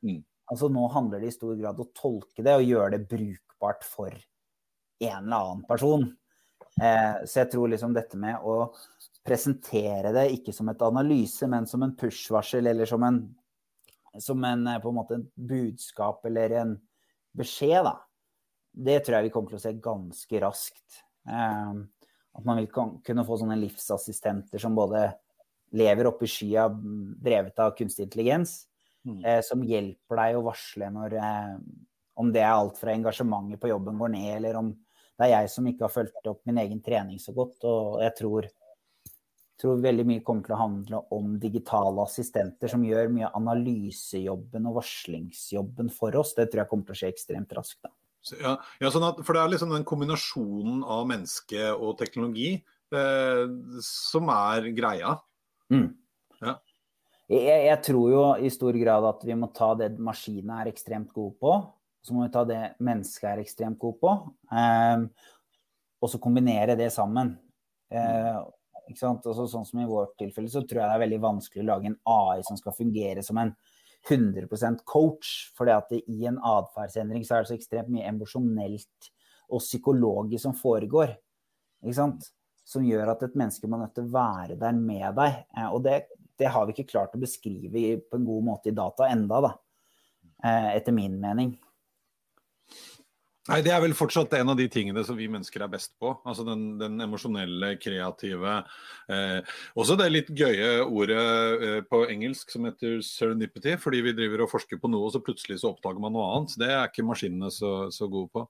Mm. 0.05 0.19
Altså 0.53 0.67
Nå 0.69 0.83
handler 0.93 1.23
det 1.23 1.31
i 1.31 1.33
stor 1.33 1.55
grad 1.57 1.79
om 1.79 1.87
å 1.87 1.97
tolke 1.97 2.45
det 2.45 2.53
og 2.59 2.67
gjøre 2.67 2.91
det 2.93 3.07
brukbart 3.09 3.87
for 3.87 4.13
en 4.13 5.23
eller 5.23 5.35
annen 5.39 5.63
person. 5.65 6.05
Eh, 6.77 7.25
så 7.25 7.41
jeg 7.41 7.51
tror 7.55 7.71
liksom 7.73 7.95
dette 7.95 8.19
med 8.21 8.45
å 8.45 8.69
presentere 9.25 10.13
det 10.13 10.27
ikke 10.35 10.53
som 10.53 10.69
et 10.69 10.85
analyse, 10.85 11.49
men 11.49 11.65
som 11.69 11.81
en 11.85 11.95
push-varsel 11.97 12.69
eller 12.69 12.89
som 12.89 13.05
en 13.07 13.21
som 14.17 14.43
en, 14.43 14.67
eh, 14.67 14.79
på 14.79 14.89
en 14.89 14.95
måte 14.95 15.15
en 15.15 15.31
budskap 15.35 16.25
eller 16.25 16.49
en 16.49 16.81
beskjed, 17.37 17.83
da. 17.83 17.99
Det 18.73 19.05
tror 19.05 19.17
jeg 19.17 19.23
vi 19.27 19.33
kommer 19.33 19.53
til 19.53 19.59
å 19.59 19.61
se 19.61 19.73
ganske 19.73 20.41
raskt. 20.41 21.01
Eh, 21.27 21.73
at 22.37 22.45
man 22.45 22.59
vil 22.61 22.69
kunne 22.71 23.25
få 23.25 23.37
sånne 23.41 23.57
livsassistenter 23.59 24.61
som 24.61 24.77
både 24.77 25.07
lever 25.75 26.09
oppe 26.09 26.25
i 26.25 26.31
skya, 26.31 26.67
drevet 26.69 27.61
av 27.61 27.75
kunstig 27.77 28.07
intelligens, 28.07 28.63
mm. 29.05 29.23
eh, 29.23 29.41
som 29.45 29.63
hjelper 29.65 30.21
deg 30.23 30.37
å 30.37 30.45
varsle 30.49 30.91
når 30.93 31.17
eh, 31.19 31.55
Om 32.19 32.33
det 32.35 32.41
er 32.43 32.51
alt 32.51 32.75
fra 32.75 32.91
engasjementet 32.91 33.61
på 33.61 33.69
jobben 33.71 33.99
går 33.99 34.09
ned, 34.11 34.31
eller 34.37 34.57
om 34.59 34.73
det 34.73 35.27
er 35.27 35.29
jeg 35.37 35.51
som 35.53 35.67
ikke 35.69 35.85
har 35.85 35.93
fulgt 35.93 36.25
opp 36.27 36.41
min 36.47 36.57
egen 36.59 36.81
trening 36.83 37.19
så 37.19 37.31
godt. 37.35 37.63
Og 37.63 38.01
jeg 38.03 38.15
tror 38.17 38.47
tror 39.59 39.81
veldig 39.83 40.05
mye 40.07 40.23
kommer 40.23 40.45
til 40.45 40.55
å 40.55 40.61
handle 40.61 41.01
om 41.15 41.33
digitale 41.41 42.03
assistenter 42.05 42.71
som 42.71 42.83
gjør 42.85 43.11
mye 43.11 43.27
av 43.27 43.41
analysejobben 43.41 44.67
og 44.69 44.79
varslingsjobben 44.79 45.91
for 45.95 46.15
oss. 46.21 46.35
Det 46.37 46.47
tror 46.47 46.63
jeg 46.63 46.71
kommer 46.71 46.87
til 46.87 46.95
å 46.95 46.99
skje 47.01 47.11
ekstremt 47.13 47.55
raskt. 47.57 47.81
Da. 47.83 47.91
Ja, 48.39 48.57
ja 48.81 48.91
sånn 48.91 49.05
at, 49.07 49.21
for 49.25 49.35
det 49.35 49.43
er 49.43 49.53
liksom 49.53 49.73
den 49.73 49.87
kombinasjonen 49.87 50.83
av 50.83 51.05
menneske 51.09 51.71
og 51.73 51.97
teknologi 52.01 52.51
eh, 52.57 53.43
som 53.85 54.31
er 54.33 54.69
greia. 54.75 55.15
Mm. 55.71 55.87
Ja. 56.43 56.57
Jeg, 57.29 57.57
jeg, 57.69 57.79
tror 57.85 58.05
jo 58.11 58.23
i 58.41 58.51
stor 58.53 58.77
grad 58.81 59.05
at 59.09 59.25
vi 59.27 59.37
må 59.37 59.51
ta 59.55 59.73
det 59.77 59.91
maskinen 60.01 60.55
er 60.59 60.71
ekstremt 60.71 61.13
god 61.15 61.35
på. 61.41 61.57
Så 62.05 62.15
må 62.15 62.23
vi 62.25 62.31
ta 62.33 62.45
det 62.47 62.61
mennesket 62.83 63.27
er 63.33 63.43
ekstremt 63.43 63.79
god 63.81 63.99
på. 64.01 64.15
Eh, 64.55 65.03
og 65.99 66.11
så 66.11 66.21
kombinere 66.21 66.77
det 66.79 66.91
sammen. 66.95 67.35
Eh, 67.91 68.39
Altså, 68.89 69.45
sånn 69.45 69.67
som 69.67 69.81
I 69.81 69.87
vårt 69.87 70.15
tilfelle 70.17 70.49
så 70.49 70.63
tror 70.65 70.81
jeg 70.81 70.89
det 70.89 70.95
er 70.95 71.03
veldig 71.03 71.19
vanskelig 71.21 71.61
å 71.61 71.67
lage 71.67 71.91
en 71.91 71.99
AI 72.09 72.39
som 72.47 72.57
skal 72.57 72.73
fungere 72.73 73.21
som 73.25 73.37
en 73.37 73.51
100% 74.07 74.83
coach. 74.85 75.49
For 75.57 75.69
i 75.69 76.25
en 76.25 76.39
atferdsendring 76.39 77.25
så 77.25 77.35
er 77.35 77.43
det 77.43 77.51
så 77.51 77.57
ekstremt 77.57 77.91
mye 77.93 78.07
emosjonelt 78.09 79.09
og 79.49 79.63
psykologisk 79.63 80.43
som 80.45 80.57
foregår. 80.57 81.15
Som 82.69 82.85
gjør 82.85 83.15
at 83.15 83.23
et 83.25 83.37
menneske 83.39 83.67
må 83.67 83.79
nødt 83.81 83.95
til 83.97 84.05
å 84.05 84.13
være 84.13 84.59
der 84.59 84.75
med 84.77 85.15
deg. 85.17 85.39
Eh, 85.57 85.69
og 85.69 85.81
det, 85.85 86.03
det, 86.37 86.51
har 86.53 86.67
vi 86.67 86.75
ikke 86.75 86.91
klart 86.91 87.15
å 87.17 87.21
beskrive 87.21 87.97
på 88.05 88.19
en 88.19 88.27
god 88.27 88.45
måte 88.51 88.69
i 88.69 88.77
data 88.77 89.09
enda, 89.09 89.41
da. 89.47 89.55
Eh, 90.45 90.69
etter 90.77 90.95
min 90.95 91.17
mening. 91.21 91.55
Nei, 93.49 93.61
Det 93.65 93.71
er 93.73 93.81
vel 93.81 93.95
fortsatt 93.97 94.33
en 94.37 94.51
av 94.53 94.57
de 94.59 94.67
tingene 94.69 95.01
som 95.05 95.17
vi 95.17 95.27
mennesker 95.31 95.63
er 95.65 95.71
best 95.71 95.95
på. 96.01 96.13
Altså 96.27 96.45
Den, 96.45 96.77
den 96.77 97.01
emosjonelle, 97.01 97.73
kreative 97.81 98.59
eh, 99.09 99.39
Også 99.79 99.97
det 99.99 100.09
litt 100.11 100.29
gøye 100.37 100.83
ordet 100.85 101.23
eh, 101.65 101.79
på 101.89 102.03
engelsk 102.13 102.53
som 102.53 102.67
heter 102.69 102.99
serendipity. 103.05 103.73
Fordi 103.81 104.03
vi 104.05 104.15
driver 104.17 104.45
og 104.45 104.53
forsker 104.53 104.81
på 104.81 104.91
noe, 104.91 105.07
og 105.07 105.15
så 105.15 105.23
plutselig 105.25 105.61
så 105.63 105.73
oppdager 105.73 106.01
man 106.03 106.13
noe 106.13 106.29
annet. 106.35 106.57
Det 106.61 106.69
er 106.69 106.83
ikke 106.85 107.07
maskinene 107.09 107.49
så, 107.53 107.73
så 107.93 108.09
gode 108.11 108.29
på. 108.35 108.45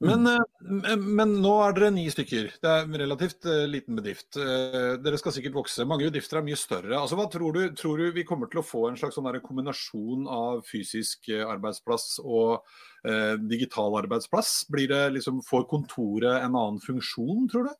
Men, 0.00 0.24
mm. 0.24 0.84
eh, 0.84 0.96
men, 0.96 1.34
nå 1.44 1.52
er 1.60 1.74
dere 1.76 1.90
ni 1.92 2.06
stykker. 2.12 2.54
Det 2.62 2.70
er 2.70 2.86
en 2.86 2.96
relativt 3.02 3.44
uh, 3.44 3.66
liten 3.68 3.98
bedrift. 3.98 4.32
Uh, 4.38 4.96
dere 5.02 5.18
skal 5.20 5.34
sikkert 5.36 5.58
vokse. 5.58 5.84
Mange 5.88 6.06
bedrifter 6.08 6.40
er 6.40 6.46
mye 6.46 6.56
større. 6.56 6.94
Altså, 6.96 7.18
hva 7.20 7.26
tror 7.32 7.56
du, 7.56 7.60
tror 7.76 8.00
du 8.00 8.06
vi 8.16 8.24
kommer 8.28 8.48
til 8.48 8.62
å 8.62 8.66
få 8.66 8.86
en 8.88 8.96
slags 9.00 9.18
sånn 9.18 9.28
kombinasjon 9.44 10.24
av 10.30 10.64
fysisk 10.68 11.28
arbeidsplass 11.30 12.16
og 12.24 12.62
eh, 13.04 13.36
digital 13.50 13.98
arbeidsplass? 14.00 14.64
Blir 14.72 14.88
det 14.90 15.02
liksom, 15.18 15.44
Får 15.46 15.68
kontoret 15.70 16.40
en 16.40 16.56
annen 16.56 16.80
funksjon, 16.82 17.46
tror 17.52 17.68
du? 17.68 17.76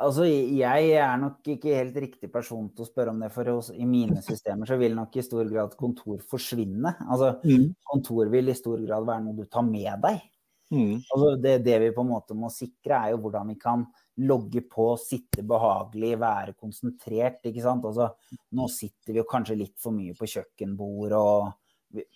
Altså, 0.00 0.24
jeg 0.24 0.92
er 0.96 1.16
nok 1.20 1.44
ikke 1.52 1.74
helt 1.76 1.96
riktig 2.00 2.30
person 2.32 2.70
til 2.72 2.86
å 2.86 2.88
spørre 2.88 3.12
om 3.12 3.20
det, 3.20 3.28
for 3.34 3.48
i 3.76 3.86
mine 3.88 4.22
systemer 4.24 4.68
så 4.68 4.78
vil 4.80 4.94
nok 4.96 5.18
i 5.20 5.24
stor 5.24 5.48
grad 5.50 5.74
kontor 5.78 6.22
forsvinne. 6.30 6.94
Altså, 7.06 7.34
mm. 7.44 7.66
Kontor 7.92 8.30
vil 8.32 8.48
i 8.48 8.56
stor 8.56 8.80
grad 8.86 9.08
være 9.08 9.26
noe 9.26 9.36
du 9.36 9.44
tar 9.50 9.66
med 9.66 9.92
deg. 10.06 10.22
Mm. 10.70 10.94
Altså, 11.02 11.34
det, 11.42 11.54
det, 11.66 11.76
vi 11.82 11.90
på 11.92 12.06
en 12.06 12.12
måte 12.14 12.36
må 12.38 12.48
sikre, 12.54 13.02
er 13.02 13.12
jo 13.12 13.20
hvordan 13.26 13.52
vi 13.52 13.58
kan 13.60 13.84
logge 14.24 14.62
på, 14.70 14.88
sitte 15.00 15.44
behagelig, 15.46 16.14
være 16.20 16.56
konsentrert. 16.56 17.44
ikke 17.44 17.64
sant? 17.64 17.84
Altså, 17.90 18.08
nå 18.56 18.68
sitter 18.72 19.12
vi 19.12 19.20
jo 19.20 19.28
kanskje 19.28 19.60
litt 19.60 19.76
for 19.82 19.96
mye 19.96 20.16
på 20.16 20.28
kjøkkenbord 20.36 21.16
og 21.20 21.50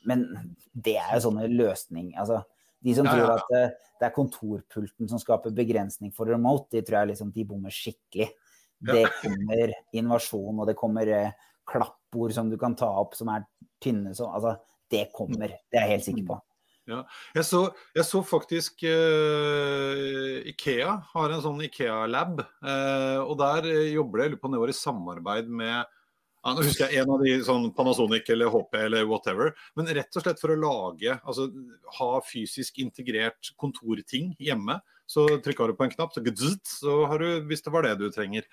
Men 0.07 0.20
det 0.70 0.92
er 1.02 1.16
jo 1.16 1.24
sånne 1.24 1.48
løsninger. 1.50 2.14
altså 2.22 2.44
de 2.85 2.94
som 2.97 3.09
tror 3.09 3.33
at 3.33 3.51
det, 3.51 3.64
det, 3.99 4.07
er 4.07 4.14
kontorpulten 4.14 5.09
som 5.11 5.20
skaper 5.20 5.55
begrensning 5.57 6.12
for 6.14 6.29
remote, 6.29 6.68
de 6.75 6.83
tror 6.85 7.01
jeg 7.01 7.14
liksom 7.14 7.33
de 7.35 7.47
bommer 7.49 7.73
skikkelig. 7.75 8.31
Det 8.85 9.05
kommer 9.23 9.73
innovasjon, 9.97 10.59
og 10.61 10.68
det 10.68 10.77
kommer 10.77 11.09
eh, 11.09 11.44
klappord 11.68 12.35
som 12.37 12.51
du 12.53 12.59
kan 12.61 12.77
ta 12.77 12.90
opp 13.01 13.14
som 13.16 13.31
er 13.33 13.47
tynne 13.81 14.12
Så, 14.16 14.29
Altså, 14.29 14.59
det 14.92 15.09
kommer. 15.14 15.55
Det 15.70 15.81
er 15.81 15.88
jeg 15.88 15.97
helt 15.97 16.09
sikker 16.11 16.27
på. 16.29 16.40
Ja. 16.85 17.01
Jeg, 17.33 17.47
så, 17.49 17.62
jeg, 17.97 18.05
så, 18.05 18.20
faktisk 18.29 18.85
uh, 18.85 20.44
Ikea 20.53 20.99
har 21.14 21.33
en 21.33 21.40
sånn 21.40 21.62
Ikea-lab. 21.64 22.42
Uh, 22.61 23.25
og 23.25 23.38
der 23.40 23.70
jobber 23.94 24.27
de 24.29 24.40
på 24.40 24.51
nedover 24.53 24.73
i 24.73 24.77
samarbeid 24.77 25.49
med 25.49 25.88
ja, 26.44 26.52
nå 26.52 26.64
husker 26.66 26.90
jeg 26.92 27.00
en 27.00 27.12
av 27.14 27.22
de 27.24 27.35
sånn 27.46 27.70
Panasonic 27.72 28.28
eller 28.35 28.52
HP 28.52 28.76
eller 28.83 29.07
whatever. 29.09 29.54
Men 29.78 29.88
rett 29.96 30.18
og 30.18 30.26
slett 30.26 30.42
for 30.42 30.52
å 30.52 30.59
lage, 30.61 31.16
altså 31.24 31.48
ha 31.98 32.11
fysisk 32.28 32.83
integrert 32.85 33.54
kontorting 33.61 34.35
hjemme. 34.37 34.76
Så 35.09 35.24
trykka 35.44 35.70
du 35.70 35.74
på 35.78 35.87
en 35.87 35.92
knapp, 35.92 36.12
så, 36.12 36.20
så 36.68 36.98
har 37.09 37.24
du, 37.24 37.28
hvis 37.48 37.64
det 37.64 37.72
var 37.72 37.88
det 37.88 37.96
du 38.00 38.07
trenger. 38.12 38.44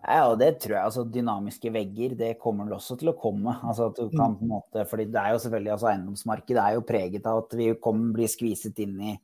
Ja, 0.00 0.30
og 0.30 0.38
det 0.40 0.54
tror 0.62 0.78
jeg. 0.78 0.84
altså 0.86 1.02
Dynamiske 1.04 1.70
vegger 1.74 2.14
det 2.16 2.30
kommer 2.40 2.64
vel 2.64 2.78
også 2.78 2.96
til 3.00 3.10
å 3.12 3.18
komme. 3.20 3.52
altså 3.60 3.90
at 3.90 3.98
du 3.98 4.14
kan 4.14 4.36
på 4.38 4.46
en 4.46 4.52
måte, 4.54 4.84
fordi 4.88 5.04
det 5.12 5.20
er 5.20 5.34
jo 5.34 5.42
selvfølgelig, 5.42 5.72
altså 5.74 5.90
Eiendomsmarkedet 5.90 6.62
er 6.62 6.76
jo 6.78 6.86
preget 6.88 7.26
av 7.28 7.42
at 7.42 7.56
vi 7.58 7.66
kommer, 7.84 8.14
blir 8.16 8.30
skviset 8.32 8.80
inn 8.80 8.94
i, 9.12 9.16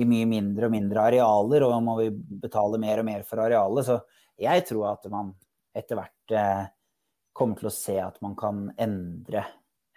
i 0.00 0.06
mye 0.08 0.28
mindre 0.30 0.70
og 0.70 0.72
mindre 0.72 1.04
arealer, 1.10 1.66
og 1.66 1.82
må 1.84 1.98
vi 2.00 2.08
betale 2.46 2.80
mer 2.80 3.02
og 3.02 3.08
mer 3.10 3.26
for 3.28 3.44
arealet. 3.44 3.90
Så 3.90 3.98
jeg 4.40 4.64
tror 4.70 4.88
at 4.94 5.04
man 5.12 5.34
etter 5.76 6.00
hvert 6.00 6.34
eh, 6.34 6.64
kommer 7.36 7.60
til 7.60 7.70
å 7.70 7.74
se 7.74 7.96
at 8.00 8.20
man 8.24 8.36
kan 8.38 8.66
endre 8.80 9.42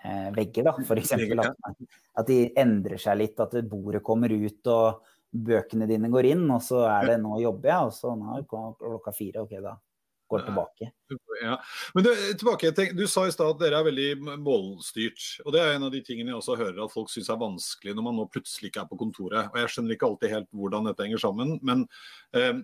eh, 0.04 0.30
vegger, 0.36 0.70
da, 0.70 0.76
f.eks. 0.84 1.14
At, 1.16 1.84
at 2.22 2.30
de 2.30 2.40
endrer 2.60 3.00
seg 3.02 3.22
litt, 3.22 3.40
at 3.40 3.56
bordet 3.70 4.04
kommer 4.06 4.34
ut 4.34 4.72
og 4.74 5.06
bøkene 5.30 5.88
dine 5.90 6.10
går 6.12 6.32
inn, 6.32 6.48
og 6.52 6.64
så 6.66 6.84
er 6.90 7.14
det 7.14 7.20
nå 7.22 7.38
jobber 7.44 7.72
jeg, 7.72 7.92
og 7.92 7.96
så 7.96 8.16
nå 8.18 8.40
er 8.40 8.50
klokka 8.50 9.14
fire, 9.16 9.46
ok 9.46 9.56
da 9.64 9.78
går 10.30 10.40
tilbake. 10.46 10.92
Ja. 11.42 11.56
Men 11.94 12.04
du, 12.04 12.10
tilbake, 12.38 12.72
tenk, 12.78 12.94
du 12.98 13.08
sa 13.10 13.26
i 13.28 13.34
stad 13.34 13.56
at 13.56 13.62
dere 13.64 13.80
er 13.80 13.88
veldig 13.88 14.38
målstyrt. 14.46 15.24
og 15.46 15.56
Det 15.56 15.62
er 15.64 15.74
en 15.74 15.88
av 15.88 15.94
de 15.94 16.02
tingene 16.06 16.34
jeg 16.34 16.38
også 16.38 16.58
hører 16.60 16.84
at 16.84 16.94
folk 16.94 17.10
syns 17.10 17.32
er 17.34 17.40
vanskelig 17.42 17.96
når 17.98 18.06
man 18.06 18.20
nå 18.20 18.28
plutselig 18.30 18.70
ikke 18.70 18.84
er 18.84 18.92
på 18.92 19.00
kontoret. 19.00 19.50
og 19.50 19.58
Jeg 19.58 19.74
skjønner 19.74 19.96
ikke 19.96 20.10
alltid 20.10 20.36
helt 20.36 20.52
hvordan 20.60 20.90
dette 20.90 21.08
henger 21.08 21.24
sammen. 21.24 21.56
Men 21.66 21.88
eh, 22.38 22.62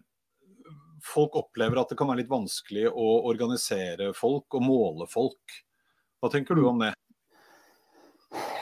folk 1.03 1.36
opplever 1.39 1.81
at 1.81 1.91
det 1.91 1.97
kan 1.99 2.10
være 2.12 2.23
litt 2.23 2.31
vanskelig 2.31 2.88
å 2.91 3.08
organisere 3.31 4.12
folk 4.17 4.60
og 4.60 4.67
måle 4.67 5.10
folk. 5.12 5.58
Hva 6.21 6.31
tenker 6.34 6.58
du 6.58 6.67
om 6.69 6.86
det? 6.86 6.93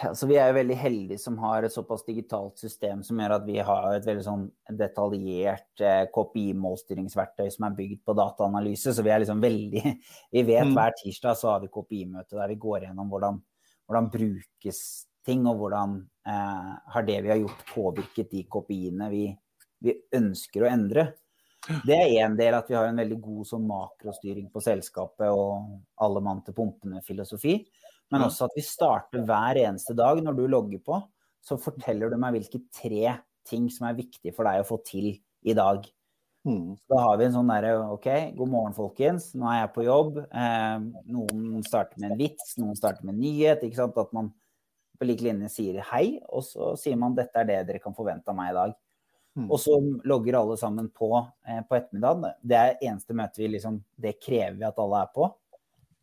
altså 0.08 0.28
vi 0.28 0.38
er 0.40 0.50
jo 0.50 0.58
veldig 0.58 0.76
heldige 0.78 1.22
som 1.22 1.38
har 1.42 1.66
et 1.66 1.74
såpass 1.74 2.04
digitalt 2.08 2.60
system 2.62 3.04
som 3.06 3.20
gjør 3.20 3.36
at 3.38 3.46
vi 3.48 3.58
har 3.64 3.88
et 3.94 4.08
veldig 4.08 4.26
sånn 4.26 4.44
detaljert 4.80 5.84
eh, 5.84 6.04
KPI-målstyringsverktøy 6.14 7.48
som 7.54 7.68
er 7.68 7.78
bygd 7.78 8.04
på 8.06 8.16
dataanalyse. 8.18 8.94
Så 8.96 9.06
vi 9.06 9.14
er 9.14 9.24
liksom 9.24 9.42
veldig 9.44 9.84
Vi 10.34 10.44
vet 10.44 10.68
mm. 10.68 10.76
hver 10.76 10.96
tirsdag 11.00 11.40
så 11.40 11.54
har 11.54 11.64
vi 11.64 11.72
KPI-møte 11.74 12.40
der 12.40 12.54
vi 12.54 12.60
går 12.62 12.88
gjennom 12.88 13.12
hvordan, 13.12 13.40
hvordan 13.88 14.12
brukes 14.14 14.84
ting, 15.24 15.46
og 15.48 15.62
hvordan 15.62 15.98
eh, 16.28 16.72
har 16.96 17.08
det 17.08 17.20
vi 17.24 17.34
har 17.34 17.42
gjort 17.42 17.66
påvirket 17.72 18.32
de 18.34 18.46
KPI-ene 18.52 19.10
vi, 19.14 19.26
vi, 19.84 19.98
ønsker 20.20 20.66
å 20.66 20.72
endre. 20.72 21.12
Det 21.88 21.96
er 21.96 22.26
én 22.26 22.36
del 22.36 22.58
at 22.58 22.68
vi 22.70 22.76
har 22.76 22.90
en 22.90 23.00
veldig 23.00 23.18
god 23.24 23.48
sånn 23.48 23.66
makrostyring 23.70 24.50
på 24.52 24.62
selskapet 24.64 25.32
og 25.32 25.78
alle 26.04 26.24
mann 26.24 26.42
til 26.44 26.56
pumpene-filosofi. 26.58 27.58
Men 28.12 28.26
også 28.28 28.50
at 28.50 28.58
vi 28.58 28.64
starter 28.66 29.24
hver 29.26 29.58
eneste 29.64 29.96
dag 29.98 30.20
når 30.22 30.38
du 30.38 30.44
logger 30.52 30.82
på, 30.84 31.00
så 31.44 31.58
forteller 31.60 32.12
du 32.12 32.20
meg 32.20 32.36
hvilke 32.38 32.62
tre 32.76 33.18
ting 33.48 33.70
som 33.72 33.88
er 33.90 33.98
viktig 33.98 34.34
for 34.36 34.48
deg 34.48 34.62
å 34.62 34.68
få 34.68 34.80
til 34.86 35.10
i 35.14 35.56
dag. 35.58 35.88
Mm. 36.44 36.76
Da 36.92 37.00
har 37.00 37.18
vi 37.20 37.28
en 37.30 37.36
sånn 37.38 37.52
derre 37.52 37.74
OK, 37.96 38.08
god 38.36 38.52
morgen, 38.52 38.76
folkens. 38.76 39.30
Nå 39.40 39.48
er 39.48 39.62
jeg 39.62 39.74
på 39.76 39.86
jobb. 39.88 40.20
Eh, 40.28 40.88
noen 41.16 41.66
starter 41.68 42.00
med 42.04 42.12
en 42.12 42.20
vits, 42.20 42.56
noen 42.60 42.80
starter 42.80 43.08
med 43.08 43.16
en 43.16 43.22
nyhet. 43.24 43.64
ikke 43.64 43.80
sant? 43.80 44.00
At 44.00 44.12
man 44.16 44.34
på 45.00 45.08
lik 45.08 45.24
linje 45.26 45.50
sier 45.52 45.80
hei, 45.90 46.20
og 46.30 46.46
så 46.46 46.74
sier 46.80 47.00
man 47.00 47.16
dette 47.18 47.40
er 47.40 47.48
det 47.50 47.62
dere 47.70 47.82
kan 47.84 47.96
forvente 47.96 48.30
av 48.32 48.38
meg 48.38 48.52
i 48.52 48.58
dag. 48.60 48.76
Mm. 49.36 49.48
Og 49.50 49.58
så 49.60 49.78
logger 50.06 50.38
alle 50.38 50.58
sammen 50.62 50.92
på 50.94 51.10
eh, 51.48 51.62
på 51.66 51.78
ettermiddagen. 51.78 52.28
Det 52.42 52.60
er 52.60 52.76
eneste 52.86 53.16
møtet 53.18 53.42
vi 53.42 53.50
liksom 53.56 53.80
Det 53.98 54.20
krever 54.22 54.60
vi 54.60 54.68
at 54.68 54.82
alle 54.84 55.02
er 55.02 55.10
på. 55.16 55.30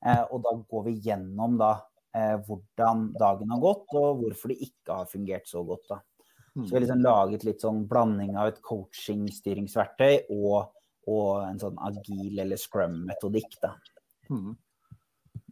Eh, 0.07 0.23
og 0.31 0.43
da 0.47 0.55
går 0.73 0.87
vi 0.89 0.97
gjennom 1.05 1.59
da 1.61 1.73
eh, 2.17 2.37
hvordan 2.47 3.11
dagen 3.21 3.55
har 3.55 3.63
gått, 3.63 3.87
og 3.95 4.25
hvorfor 4.25 4.53
det 4.53 4.59
ikke 4.67 4.99
har 5.03 5.11
fungert 5.11 5.47
så 5.49 5.63
godt. 5.67 5.87
Da. 5.93 6.01
Så 6.55 6.67
vi 6.67 6.75
har 6.75 6.85
liksom 6.85 7.05
laget 7.05 7.47
litt 7.47 7.63
sånn 7.63 7.85
blanding 7.91 8.35
av 8.35 8.51
et 8.51 8.59
coaching-styringsverktøy 8.67 10.33
og, 10.35 10.73
og, 11.07 11.29
en 11.47 11.61
sånn 11.63 11.79
agil 11.87 12.41
eller 12.43 12.59
scrum-metodikk. 12.59 13.55
da. 13.63 13.77
Mm. 14.33 14.57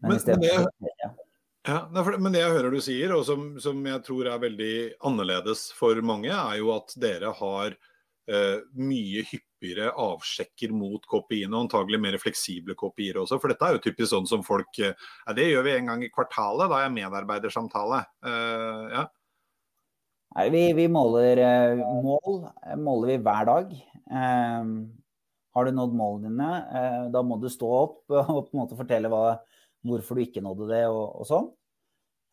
Men, 0.03 0.11
men, 0.11 0.19
men, 0.27 0.43
det, 0.43 0.91
ja. 1.67 1.79
Men 1.93 2.33
det 2.33 2.43
jeg 2.43 2.55
hører 2.55 2.75
du 2.75 2.81
sier, 2.85 3.13
og 3.17 3.27
som, 3.27 3.51
som, 3.63 3.81
jeg 3.87 4.05
tror 4.07 4.31
er 4.31 4.43
veldig 4.43 4.75
annerledes 5.09 5.69
for 5.77 5.99
mange, 6.05 6.31
er 6.31 6.61
jo 6.61 6.73
at 6.77 6.95
dere 7.01 7.33
har 7.41 7.77
eh, 8.31 8.59
mye 8.79 9.25
hyppigere 9.29 9.91
avsjekker 9.99 10.73
mot 10.77 11.05
KPI-ene, 11.11 11.53
og 11.55 11.67
antagelig 11.67 12.01
mer 12.05 12.19
fleksible 12.23 12.77
KPI-er 12.79 13.23
også. 13.25 13.41
For 13.43 13.53
dette 13.53 13.69
er 13.69 13.77
jo 13.79 13.85
typisk 13.89 14.13
sånn 14.13 14.29
som 14.31 14.45
folk 14.47 14.81
eh, 14.85 15.09
Det 15.37 15.49
gjør 15.49 15.67
vi 15.67 15.77
en 15.77 15.93
gang 15.93 16.05
i 16.07 16.13
kvartalet, 16.13 16.71
da 16.71 16.85
er 16.85 16.95
medarbeidersamtale. 16.95 18.05
Eh, 18.29 18.85
ja. 18.95 19.09
Nei, 20.37 20.47
vi, 20.55 20.63
vi, 20.77 20.87
måler 20.93 21.41
eh, 21.41 21.85
mål 22.05 22.43
måler 22.85 23.15
vi 23.15 23.21
hver 23.25 23.49
dag. 23.49 23.75
Eh, 23.75 24.73
har 25.59 25.67
du 25.67 25.75
nådd 25.75 25.95
målene 25.97 26.29
dine, 26.29 26.51
eh, 26.79 27.05
da 27.15 27.23
må 27.27 27.39
du 27.43 27.49
stå 27.51 27.71
opp 27.81 28.03
og 28.21 28.45
på 28.47 28.53
en 28.53 28.61
måte 28.61 28.79
fortelle 28.79 29.11
hva, 29.13 29.39
hvorfor 29.87 30.19
du 30.19 30.25
ikke 30.25 30.43
nådde 30.45 30.71
det, 30.73 30.85
og, 30.91 31.21
og 31.23 31.29
sånn. 31.29 31.49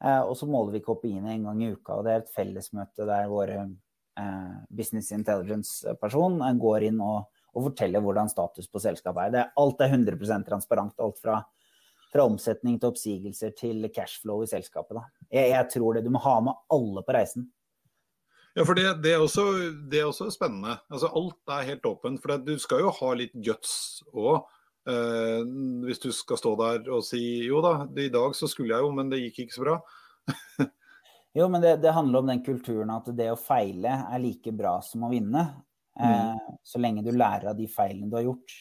og 0.06 0.34
så 0.38 0.48
måler 0.50 0.76
vi 0.76 0.84
KPI-ene 0.86 1.34
en 1.34 1.50
gang 1.50 1.62
i 1.64 1.72
uka. 1.74 2.00
og 2.00 2.06
Det 2.06 2.14
er 2.14 2.24
et 2.24 2.34
fellesmøte 2.36 3.08
der 3.08 3.30
våre 3.32 3.66
Eh, 4.20 4.76
business 4.78 5.12
intelligence-person 5.12 6.42
eh, 6.42 6.54
går 6.54 6.86
inn 6.88 7.02
og, 7.04 7.26
og, 7.52 7.66
forteller 7.66 8.00
hvordan 8.04 8.30
status 8.32 8.70
på 8.72 8.80
selskapet 8.80 9.26
er. 9.26 9.34
Det, 9.34 9.44
alt 9.60 9.84
er 9.84 9.92
100% 9.92 10.48
transparent. 10.48 10.96
Alt 11.04 11.20
fra, 11.20 11.42
fra, 12.14 12.24
omsetning 12.24 12.78
til 12.80 12.94
oppsigelser 12.94 13.52
til 13.60 13.90
cashflow 13.96 14.46
i 14.46 14.48
selskapet. 14.48 15.02
Jeg, 15.28 15.52
jeg, 15.52 15.68
tror 15.74 15.98
det. 15.98 16.06
Du 16.08 16.14
må 16.16 16.24
ha 16.24 16.38
med 16.48 16.56
alle 16.72 17.04
på 17.04 17.18
reisen. 17.18 17.50
Ja, 18.56 18.64
for 18.64 18.80
det, 18.80 18.88
det, 19.04 19.18
er, 19.18 19.20
også, 19.20 19.50
det 19.92 20.00
er, 20.00 20.08
også, 20.08 20.30
spennende. 20.32 20.78
Altså, 20.88 21.12
alt 21.12 21.58
er 21.58 21.70
helt 21.74 21.92
åpent. 21.92 22.24
For 22.24 22.40
du 22.40 22.56
skal 22.64 22.86
jo 22.86 22.96
ha 23.02 23.12
litt 23.20 23.36
guts 23.36 23.76
òg. 24.14 24.46
Eh, 24.86 25.42
hvis 25.88 26.02
du 26.04 26.12
skal 26.14 26.38
stå 26.38 26.52
der 26.60 26.90
og 26.94 27.06
si 27.08 27.22
jo 27.48 27.62
da, 27.66 27.78
i 27.98 28.12
dag 28.14 28.36
så 28.38 28.50
skulle 28.50 28.76
jeg 28.76 28.86
jo, 28.86 28.92
men 28.94 29.10
det 29.10 29.24
gikk 29.24 29.46
ikke 29.46 29.58
så 29.58 29.68
bra. 29.68 29.80
Jo, 31.36 31.50
men 31.52 31.60
det, 31.60 31.74
det, 31.84 31.92
handler 31.92 32.22
om 32.22 32.30
den 32.30 32.40
kulturen 32.46 32.92
at 32.94 33.10
det 33.12 33.26
å 33.28 33.36
feile 33.36 33.92
er 34.08 34.22
like 34.24 34.54
bra 34.56 34.78
som 34.80 35.04
å 35.04 35.10
vinne. 35.12 35.42
Mm. 36.00 36.06
Eh, 36.08 36.54
så 36.64 36.80
lenge 36.80 37.04
du 37.04 37.10
lærer 37.12 37.50
av 37.52 37.58
de 37.58 37.66
feilene 37.68 38.08
du 38.08 38.16
har 38.16 38.24
gjort. 38.24 38.54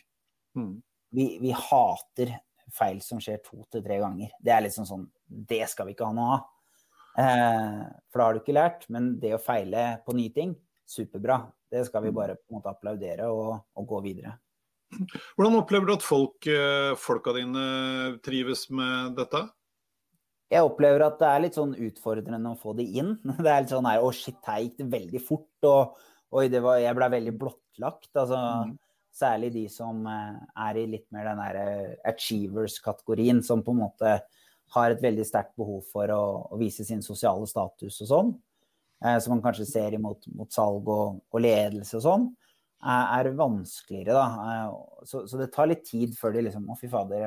Mm. 0.58 0.72
Vi, 1.14 1.26
vi, 1.38 1.52
hater 1.54 2.32
feil 2.74 2.98
som 3.04 3.20
skjer 3.22 3.38
to 3.46 3.60
til 3.70 3.84
tre 3.84 4.00
ganger. 4.02 4.34
Det 4.42 4.50
er 4.50 4.64
liksom 4.66 4.88
sånn 4.88 5.06
Det 5.24 5.62
skal 5.70 5.86
vi 5.86 5.94
ikke 5.94 6.08
ha 6.10 6.16
noe 6.18 6.34
av. 6.34 6.50
Eh, 7.22 7.80
for 8.10 8.18
da 8.18 8.26
har 8.26 8.34
du 8.34 8.42
ikke 8.42 8.58
lært. 8.58 8.88
Men 8.90 9.12
det 9.22 9.36
å 9.36 9.42
feile 9.42 9.86
på 10.02 10.18
nye 10.18 10.34
ting, 10.34 10.56
superbra. 10.82 11.44
Det 11.70 11.86
skal 11.86 12.08
vi 12.08 12.10
mm. 12.10 12.18
bare 12.18 12.38
på 12.40 12.50
en 12.50 12.58
måte 12.58 12.74
applaudere 12.74 13.30
og, 13.30 13.54
og 13.78 13.86
gå 13.94 14.02
videre. 14.10 14.34
Hvordan 15.34 15.58
opplever 15.58 15.88
du 15.88 15.94
at 15.96 16.06
folk, 16.06 16.46
eh, 16.46 16.92
folka 17.00 17.34
dine 17.36 17.64
trives 18.24 18.68
med 18.70 19.16
dette? 19.18 19.46
jeg 20.54 20.68
opplever 20.68 21.04
at 21.06 21.18
det 21.20 21.28
er 21.28 21.42
litt 21.44 21.58
sånn 21.58 21.74
utfordrende 21.86 22.52
å 22.52 22.60
få 22.60 22.74
det 22.78 22.86
inn. 23.00 23.16
Det 23.42 23.50
er 23.50 23.64
litt 23.64 23.74
sånn 23.74 23.88
her 23.88 24.04
Å, 24.04 24.10
shit, 24.14 24.40
her 24.46 24.62
gikk 24.62 24.78
det 24.80 24.88
veldig 24.92 25.22
fort. 25.24 25.68
Og 25.68 26.38
oi, 26.38 26.48
det 26.52 26.62
var, 26.64 26.80
jeg 26.82 26.98
ble 26.98 27.10
veldig 27.16 27.34
blottlagt. 27.40 28.10
Altså, 28.12 28.38
mm. 28.38 28.74
Særlig 29.14 29.52
de 29.54 29.64
som 29.70 30.06
eh, 30.10 30.38
er 30.66 30.80
i 30.80 30.88
litt 30.90 31.06
mer 31.14 31.30
den 31.30 31.42
derre 31.42 31.66
eh, 31.74 31.92
achievers-kategorien, 32.10 33.44
som 33.46 33.62
på 33.62 33.74
en 33.74 33.84
måte 33.84 34.16
har 34.74 34.90
et 34.90 35.02
veldig 35.04 35.26
sterkt 35.28 35.54
behov 35.60 35.84
for 35.92 36.10
å, 36.10 36.24
å 36.50 36.58
vise 36.58 36.86
sin 36.86 37.04
sosiale 37.04 37.46
status 37.46 38.00
og 38.02 38.10
sånn. 38.10 38.32
Eh, 39.04 39.18
som 39.22 39.36
man 39.36 39.44
kanskje 39.44 39.68
ser 39.70 39.94
imot 39.94 40.26
mot 40.34 40.50
salg 40.54 40.90
og, 40.90 41.22
og 41.30 41.44
ledelse 41.44 42.00
og 42.00 42.06
sånn. 42.08 42.26
Er, 42.84 43.04
er 43.16 43.36
vanskeligere, 43.38 44.12
da. 44.12 44.52
Eh, 44.52 45.04
så, 45.08 45.24
så, 45.30 45.38
det 45.40 45.52
tar 45.54 45.70
litt 45.70 45.86
tid 45.88 46.16
før 46.18 46.34
de 46.34 46.42
liksom 46.48 46.66
Å, 46.68 46.76
fy 46.76 46.90
fader 46.92 47.24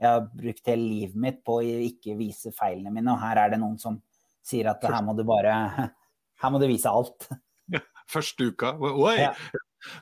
jeg 0.00 0.08
har 0.08 0.22
brukt 0.32 0.70
hele 0.70 0.86
livet 0.86 1.16
mitt 1.20 1.42
på 1.44 1.58
å 1.60 1.64
ikke 1.90 2.16
vise 2.16 2.54
feilene 2.56 2.92
mine, 2.94 3.12
og 3.12 3.20
her 3.20 3.42
er 3.42 3.52
det 3.52 3.60
noen 3.60 3.76
som 3.80 3.98
sier 4.40 4.70
at 4.70 4.84
her 4.88 5.02
må 5.04 5.12
du 5.18 5.26
bare 5.28 5.54
Her 6.40 6.52
må 6.54 6.56
du 6.56 6.64
vise 6.70 6.88
alt. 6.88 7.26
Ja, 7.68 7.82
første 8.08 8.46
uka. 8.48 8.72
Oi! 8.80 9.18
Ja. 9.20 9.34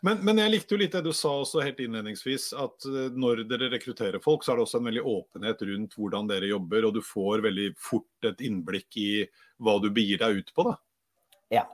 Men, 0.06 0.20
men, 0.26 0.38
jeg 0.38 0.52
likte 0.52 0.74
jo 0.74 0.78
litt 0.80 0.94
det 0.94 1.02
du 1.06 1.10
sa 1.14 1.32
også 1.40 1.62
helt 1.62 1.80
innledningsvis, 1.82 2.52
at 2.58 2.86
eh, 2.86 3.10
når 3.14 3.44
dere 3.50 3.70
rekrutterer 3.72 4.22
folk, 4.22 4.44
så 4.46 4.52
er 4.52 4.58
det 4.58 4.64
også 4.68 4.80
en 4.80 4.88
veldig 4.88 5.04
åpenhet 5.06 5.64
rundt 5.68 5.96
hvordan 5.98 6.30
dere 6.30 6.50
jobber, 6.50 6.86
og 6.86 6.94
du 6.94 7.02
får 7.02 7.42
veldig 7.46 7.68
fort 7.82 8.30
et 8.30 8.42
innblikk 8.46 8.98
i 9.02 9.10
hva 9.62 9.76
du 9.82 9.90
begir 9.94 10.22
deg 10.22 10.40
ut 10.40 10.54
på, 10.54 10.66
da. 10.70 10.76
Ja. 11.54 11.64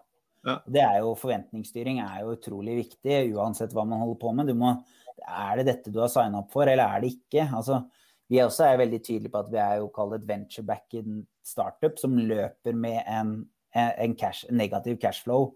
Ja. 0.45 0.59
Det 0.67 0.83
er 0.85 1.01
jo 1.01 1.15
Forventningsstyring 1.19 2.03
er 2.05 2.23
jo 2.23 2.35
utrolig 2.37 2.77
viktig, 2.83 3.19
uansett 3.35 3.73
hva 3.75 3.87
man 3.89 4.03
holder 4.03 4.21
på 4.21 4.33
med. 4.37 4.53
Må, 4.59 4.75
er 5.25 5.61
det 5.61 5.69
dette 5.71 5.93
du 5.93 6.01
har 6.03 6.13
signa 6.13 6.43
opp 6.43 6.53
for, 6.53 6.69
eller 6.69 6.85
er 6.85 7.05
det 7.05 7.15
ikke? 7.17 7.47
Altså, 7.49 7.81
vi 8.31 8.41
også 8.45 8.69
er 8.69 8.81
veldig 8.81 9.01
tydelige 9.05 9.33
på 9.33 9.43
at 9.45 9.51
vi 9.53 9.61
er 9.63 9.81
jo 9.81 9.91
kalt 9.95 10.17
et 10.19 10.29
venture-backed 10.29 11.11
startup 11.45 12.01
som 12.01 12.17
løper 12.17 12.77
med 12.77 13.03
en, 13.05 13.37
en 13.75 14.17
cash, 14.21 14.49
negativ 14.53 14.99
cashflow. 15.03 15.53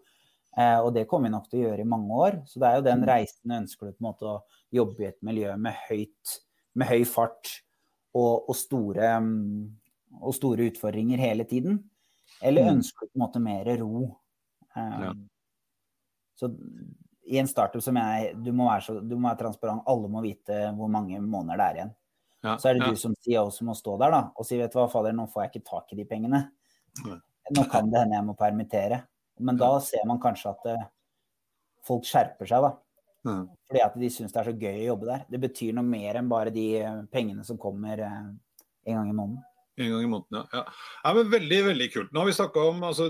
Eh, 0.59 0.79
og 0.83 0.93
det 0.97 1.07
kommer 1.09 1.29
vi 1.29 1.37
nok 1.37 1.49
til 1.49 1.61
å 1.61 1.67
gjøre 1.69 1.85
i 1.85 1.89
mange 1.89 2.21
år. 2.25 2.41
Så 2.49 2.61
det 2.61 2.69
er 2.69 2.79
jo 2.79 2.87
den 2.89 3.03
mm. 3.05 3.09
reisen 3.13 3.57
ønsker 3.61 3.89
du 3.89 3.95
på 3.95 4.03
en 4.03 4.09
måte 4.09 4.29
å 4.29 4.37
jobbe 4.75 5.05
i 5.05 5.11
et 5.11 5.21
miljø 5.27 5.55
med, 5.61 5.77
høyt, 5.89 6.39
med 6.79 6.91
høy 6.91 7.05
fart 7.09 7.53
og, 8.17 8.49
og, 8.49 8.55
store, 8.59 9.13
og, 10.19 10.33
store, 10.37 10.71
utfordringer 10.73 11.23
hele 11.23 11.47
tiden. 11.49 11.83
Eller 12.45 12.67
mm. 12.67 12.73
ønsker 12.79 13.07
du 13.07 13.13
på 13.13 13.21
en 13.21 13.25
måte 13.27 13.43
mer 13.43 13.71
ro? 13.81 14.09
Ja. 15.05 15.13
Så 16.39 16.51
i 17.29 17.39
en 17.41 17.49
startup 17.51 17.83
som 17.85 17.97
jeg 17.99 18.35
du 18.41 18.53
må, 18.57 18.69
være 18.71 18.85
så, 18.87 18.99
du 19.05 19.17
må 19.17 19.29
være 19.29 19.43
transparent, 19.43 19.85
alle 19.91 20.11
må 20.13 20.23
vite 20.25 20.69
hvor 20.79 20.91
mange 20.93 21.21
måneder 21.21 21.61
det 21.61 21.67
er 21.67 21.81
igjen. 21.81 21.95
Ja, 22.47 22.55
så 22.55 22.71
er 22.71 22.79
det 22.79 22.87
ja. 22.87 22.91
du 22.95 23.01
som 23.01 23.17
CEO 23.19 23.49
som 23.51 23.69
må 23.69 23.75
stå 23.75 23.97
der 24.01 24.15
da, 24.15 24.21
og 24.39 24.47
si 24.47 24.59
vet 24.61 24.73
du 24.73 24.79
hva, 24.79 24.87
fader, 24.93 25.17
nå 25.17 25.27
får 25.33 25.45
jeg 25.45 25.53
ikke 25.53 25.71
tak 25.73 25.93
i 25.93 25.99
de 25.99 26.07
pengene. 26.09 26.45
Nå 27.03 27.65
kan 27.73 27.89
det 27.91 28.05
hende 28.05 28.17
jeg 28.17 28.27
må 28.27 28.37
permittere. 28.39 29.03
Men 29.39 29.59
da 29.59 29.71
ser 29.85 30.07
man 30.09 30.21
kanskje 30.23 30.53
at 30.53 30.69
uh, 30.75 30.87
folk 31.87 32.07
skjerper 32.07 32.49
seg, 32.49 32.65
da. 32.65 32.73
Mm. 33.29 33.45
Fordi 33.69 33.83
at 33.85 33.97
de 33.99 34.11
syns 34.13 34.35
det 34.35 34.41
er 34.41 34.51
så 34.51 34.57
gøy 34.57 34.81
å 34.83 34.89
jobbe 34.93 35.09
der. 35.09 35.25
Det 35.31 35.41
betyr 35.43 35.77
noe 35.77 35.87
mer 35.87 36.19
enn 36.21 36.31
bare 36.31 36.55
de 36.55 36.67
uh, 36.83 37.05
pengene 37.13 37.47
som 37.47 37.61
kommer 37.61 38.03
uh, 38.03 38.27
en 38.89 38.99
gang 38.99 39.11
i 39.11 39.17
måneden. 39.17 39.45
En 39.79 39.93
gang 39.93 40.03
i 40.03 40.11
måneden, 40.11 40.41
ja. 40.41 40.59
ja. 40.59 40.65
ja 41.05 41.13
men 41.15 41.31
veldig 41.31 41.59
veldig 41.69 41.89
kult. 41.95 42.11
Nå 42.11 42.23
har 42.23 42.27
vi 42.27 42.35
snakka 42.35 42.65
om 42.73 42.83
altså, 42.89 43.09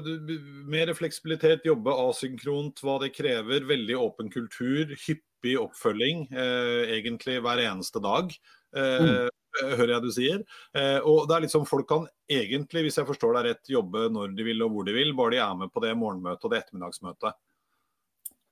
mer 0.69 0.93
fleksibilitet, 0.97 1.65
jobbe 1.65 1.95
asynkront, 2.05 2.83
hva 2.85 2.99
det 3.01 3.15
krever. 3.17 3.65
Veldig 3.69 3.97
åpen 3.97 4.29
kultur, 4.33 4.93
hyppig 5.07 5.55
oppfølging 5.63 6.27
eh, 6.29 6.95
egentlig 6.99 7.39
hver 7.45 7.65
eneste 7.65 8.03
dag. 8.05 8.35
Eh, 8.77 9.09
mm. 9.09 9.35
Hører 9.65 9.95
jeg 9.95 10.05
du 10.05 10.11
sier. 10.13 10.45
Eh, 10.77 10.99
og 11.01 11.25
det 11.29 11.39
er 11.39 11.47
litt 11.47 11.55
sånn 11.55 11.67
Folk 11.67 11.89
kan 11.89 12.05
egentlig, 12.31 12.85
hvis 12.87 13.01
jeg 13.01 13.09
forstår 13.09 13.39
deg 13.39 13.49
rett, 13.49 13.73
jobbe 13.73 14.07
når 14.13 14.37
de 14.37 14.47
vil 14.51 14.67
og 14.67 14.77
hvor 14.77 14.87
de 14.87 14.95
vil, 14.99 15.17
bare 15.17 15.35
de 15.35 15.43
er 15.47 15.59
med 15.65 15.73
på 15.73 15.83
det 15.87 15.97
morgenmøtet 15.99 16.45
og 16.45 16.53
det 16.53 16.63
ettermiddagsmøtet. 16.63 17.41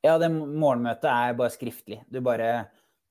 Ja, 0.06 0.16
det 0.22 0.32
morgenmøtet 0.32 1.10
er 1.12 1.36
bare 1.36 1.52
skriftlig. 1.52 2.00
Du 2.08 2.22
bare 2.24 2.50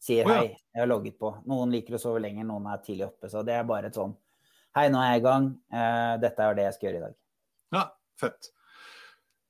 sier 0.02 0.28
hei, 0.30 0.46
jeg 0.74 0.82
har 0.82 0.90
logget 0.90 1.18
på. 1.22 1.32
Noen 1.50 1.74
liker 1.74 1.98
å 1.98 2.02
sove 2.02 2.22
lenger, 2.24 2.46
noen 2.48 2.70
er 2.72 2.82
tidlig 2.84 3.10
oppe. 3.10 3.30
Så 3.32 3.46
det 3.46 3.56
er 3.58 3.68
bare 3.68 3.92
et 3.92 3.98
sånn 3.98 4.14
Hei, 4.76 4.90
nå 4.92 5.00
er 5.00 5.14
jeg 5.14 5.22
i 5.22 5.24
gang. 5.24 5.46
Uh, 5.72 6.16
dette 6.20 6.44
er 6.44 6.56
det 6.58 6.66
jeg 6.66 6.76
skal 6.76 6.88
gjøre 6.90 6.98
i 6.98 7.04
dag. 7.06 7.14
Ja, 7.72 7.84
fett. 8.20 8.50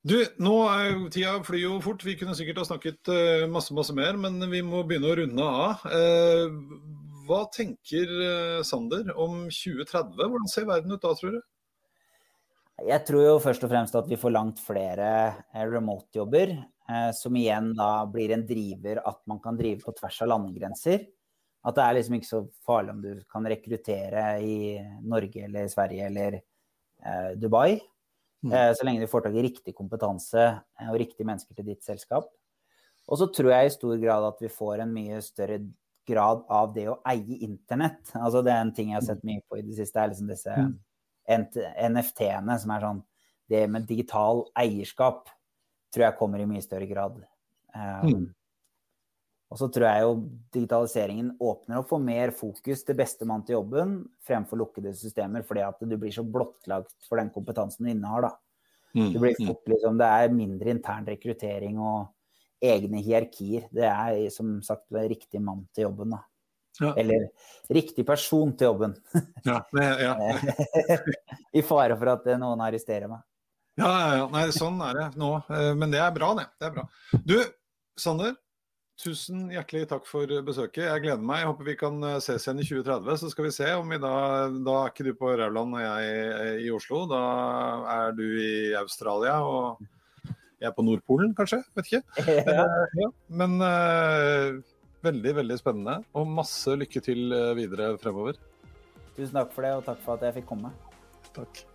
Du, 0.06 0.20
nå 0.38 0.52
er 0.70 1.00
tida 1.10 1.32
flyr 1.42 1.64
jo 1.64 1.78
fort. 1.82 2.04
Vi 2.06 2.14
kunne 2.20 2.36
sikkert 2.38 2.60
ha 2.62 2.66
snakket 2.68 3.10
uh, 3.10 3.46
masse, 3.50 3.74
masse 3.74 3.96
mer, 3.96 4.14
men 4.22 4.38
vi 4.52 4.60
må 4.62 4.84
begynne 4.86 5.10
å 5.10 5.16
runde 5.18 5.48
av. 5.64 5.82
Uh, 5.82 6.54
hva 7.26 7.40
tenker 7.50 8.12
Sander 8.62 9.10
om 9.18 9.48
2030? 9.50 10.14
Hvordan 10.14 10.46
ser 10.52 10.68
verden 10.70 10.94
ut 10.94 11.02
da, 11.02 11.10
tror 11.18 11.34
du? 11.34 11.42
Jeg 12.86 13.02
tror 13.08 13.26
jo 13.26 13.34
først 13.42 13.66
og 13.66 13.72
fremst 13.72 13.98
at 13.98 14.06
vi 14.06 14.20
får 14.20 14.34
langt 14.36 14.62
flere 14.62 15.10
remote-jobber. 15.56 16.54
Som 17.18 17.34
igjen 17.34 17.72
da 17.74 18.04
blir 18.06 18.30
en 18.30 18.44
driver 18.46 19.00
at 19.10 19.18
man 19.26 19.40
kan 19.42 19.58
drive 19.58 19.82
på 19.82 19.96
tvers 19.96 20.20
av 20.22 20.30
landegrenser. 20.30 21.08
At 21.66 21.76
det 21.76 21.82
er 21.84 21.96
liksom 21.96 22.16
ikke 22.18 22.28
så 22.28 22.42
farlig 22.66 22.94
om 22.94 23.02
du 23.02 23.12
kan 23.30 23.46
rekruttere 23.50 24.24
i 24.44 24.56
Norge 25.02 25.46
eller 25.48 25.70
Sverige 25.70 26.06
eller 26.06 26.38
eh, 26.38 27.30
Dubai. 27.34 27.80
Mm. 28.46 28.52
Eh, 28.52 28.70
så 28.78 28.86
lenge 28.86 29.02
du 29.02 29.10
får 29.10 29.26
tak 29.26 29.34
i 29.34 29.46
riktig 29.48 29.74
kompetanse 29.74 30.44
eh, 30.46 30.90
og 30.90 31.00
riktige 31.02 31.26
mennesker 31.26 31.58
til 31.58 31.66
ditt 31.72 31.82
selskap. 31.86 32.28
Og 33.06 33.18
så 33.18 33.28
tror 33.34 33.52
jeg 33.52 33.66
i 33.66 33.74
stor 33.74 33.98
grad 34.02 34.28
at 34.28 34.40
vi 34.42 34.52
får 34.52 34.84
en 34.84 34.94
mye 34.94 35.18
større 35.24 35.58
grad 36.06 36.44
av 36.52 36.72
det 36.74 36.86
å 36.90 37.00
eie 37.10 37.40
internett. 37.46 38.12
Altså 38.14 38.42
det 38.46 38.54
er 38.54 38.62
en 38.62 38.74
ting 38.74 38.92
jeg 38.92 39.00
har 39.00 39.06
sett 39.08 39.26
mye 39.26 39.42
på 39.46 39.58
i 39.58 39.66
det 39.66 39.78
siste, 39.78 39.98
er 39.98 40.12
liksom 40.12 40.30
disse 40.30 40.54
mm. 40.54 40.74
NFT-ene 41.90 42.58
som 42.62 42.74
er 42.74 42.84
sånn 42.86 43.04
Det 43.46 43.60
med 43.70 43.86
digital 43.86 44.44
eierskap 44.58 45.28
tror 45.94 46.04
jeg 46.04 46.18
kommer 46.18 46.42
i 46.42 46.48
mye 46.50 46.62
større 46.62 46.86
grad. 46.90 47.20
Um, 47.74 48.06
mm. 48.06 48.24
Og 49.56 49.60
så 49.62 49.70
tror 49.72 49.86
jeg 49.88 50.00
jo 50.04 50.08
digitaliseringen 50.52 51.28
åpner 51.40 51.78
opp 51.78 51.86
for 51.88 52.02
mer 52.04 52.28
fokus 52.36 52.82
til 52.84 52.98
bestemann 52.98 53.40
til 53.46 53.56
jobben 53.56 53.94
fremfor 54.28 54.60
lukkede 54.60 54.92
systemer, 54.92 55.46
fordi 55.48 55.62
at 55.64 55.80
du 55.80 55.94
blir 55.96 56.12
så 56.12 56.26
blottlagt 56.28 56.92
for 57.08 57.16
den 57.16 57.32
kompetansen 57.32 57.88
du 57.88 57.94
innehar. 57.94 58.26
da. 58.26 58.32
Mm, 58.92 59.14
det, 59.14 59.22
blir 59.22 59.40
mm. 59.40 59.48
fort, 59.48 59.64
liksom, 59.72 59.96
det 59.96 60.10
er 60.18 60.36
mindre 60.36 60.76
intern 60.76 61.08
rekruttering 61.08 61.80
og 61.80 62.68
egne 62.68 63.00
hierarkier. 63.00 63.64
Det 63.72 63.88
er 63.88 64.28
som 64.36 64.58
sagt 64.60 64.92
riktig 64.92 65.40
mann 65.40 65.64
til 65.72 65.88
jobben. 65.88 66.18
da. 66.18 66.20
Ja. 66.84 66.92
Eller 67.00 67.30
riktig 67.72 68.04
person 68.04 68.52
til 68.60 68.74
jobben. 68.74 68.92
Ja, 69.48 69.62
ja. 69.72 70.14
I 71.56 71.64
fare 71.64 71.96
for 71.96 72.12
at 72.12 72.32
noen 72.36 72.60
arresterer 72.60 73.08
meg. 73.08 73.24
Ja, 73.80 73.92
ja, 74.20 74.24
Nei, 74.36 74.50
sånn 74.52 74.84
er 74.84 75.00
det 75.00 75.12
nå. 75.16 75.38
Eh, 75.48 75.72
men 75.80 75.96
det 75.96 76.04
er 76.04 76.12
bra, 76.12 76.34
det. 76.36 76.50
det 76.60 76.68
er 76.68 76.76
bra. 76.76 76.90
Du, 77.24 77.40
Sander. 77.96 78.36
Tusen 78.96 79.50
hjertelig 79.52 79.84
takk 79.90 80.06
for 80.08 80.30
besøket. 80.46 80.86
Jeg 80.86 81.02
gleder 81.04 81.20
meg. 81.20 81.42
Jeg 81.42 81.50
håper 81.50 81.66
vi 81.68 81.74
kan 81.76 81.98
eh, 82.08 82.16
ses 82.24 82.46
igjen 82.46 82.62
i 82.62 82.64
2030. 82.64 83.18
Så 83.20 83.28
skal 83.32 83.44
vi 83.44 83.52
se 83.52 83.68
om 83.76 83.92
vi 83.92 83.98
da 84.00 84.14
Da 84.48 84.76
er 84.78 84.94
ikke 84.94 85.04
du 85.04 85.12
på 85.18 85.34
Rauland 85.36 85.76
og 85.76 85.84
jeg 85.84 86.64
i 86.64 86.70
Oslo. 86.72 87.02
Da 87.10 87.20
er 87.92 88.16
du 88.16 88.24
i 88.24 88.72
Australia 88.80 89.36
og 89.44 89.84
jeg 90.56 90.70
er 90.70 90.72
på 90.72 90.86
Nordpolen, 90.86 91.36
kanskje. 91.36 91.60
Vet 91.76 91.92
ikke. 91.92 92.02
Eh, 92.46 92.98
ja. 93.02 93.10
Men 93.28 93.60
uh, 93.60 94.56
veldig, 95.04 95.36
veldig 95.42 95.60
spennende. 95.60 96.00
Og 96.16 96.32
masse 96.40 96.80
lykke 96.80 97.04
til 97.04 97.36
videre 97.58 97.92
fremover. 98.00 98.40
Tusen 99.16 99.36
takk 99.36 99.52
for 99.52 99.68
det, 99.68 99.76
og 99.76 99.88
takk 99.92 100.04
for 100.08 100.16
at 100.16 100.30
jeg 100.30 100.40
fikk 100.40 100.52
komme. 100.54 100.72
Takk. 101.36 101.66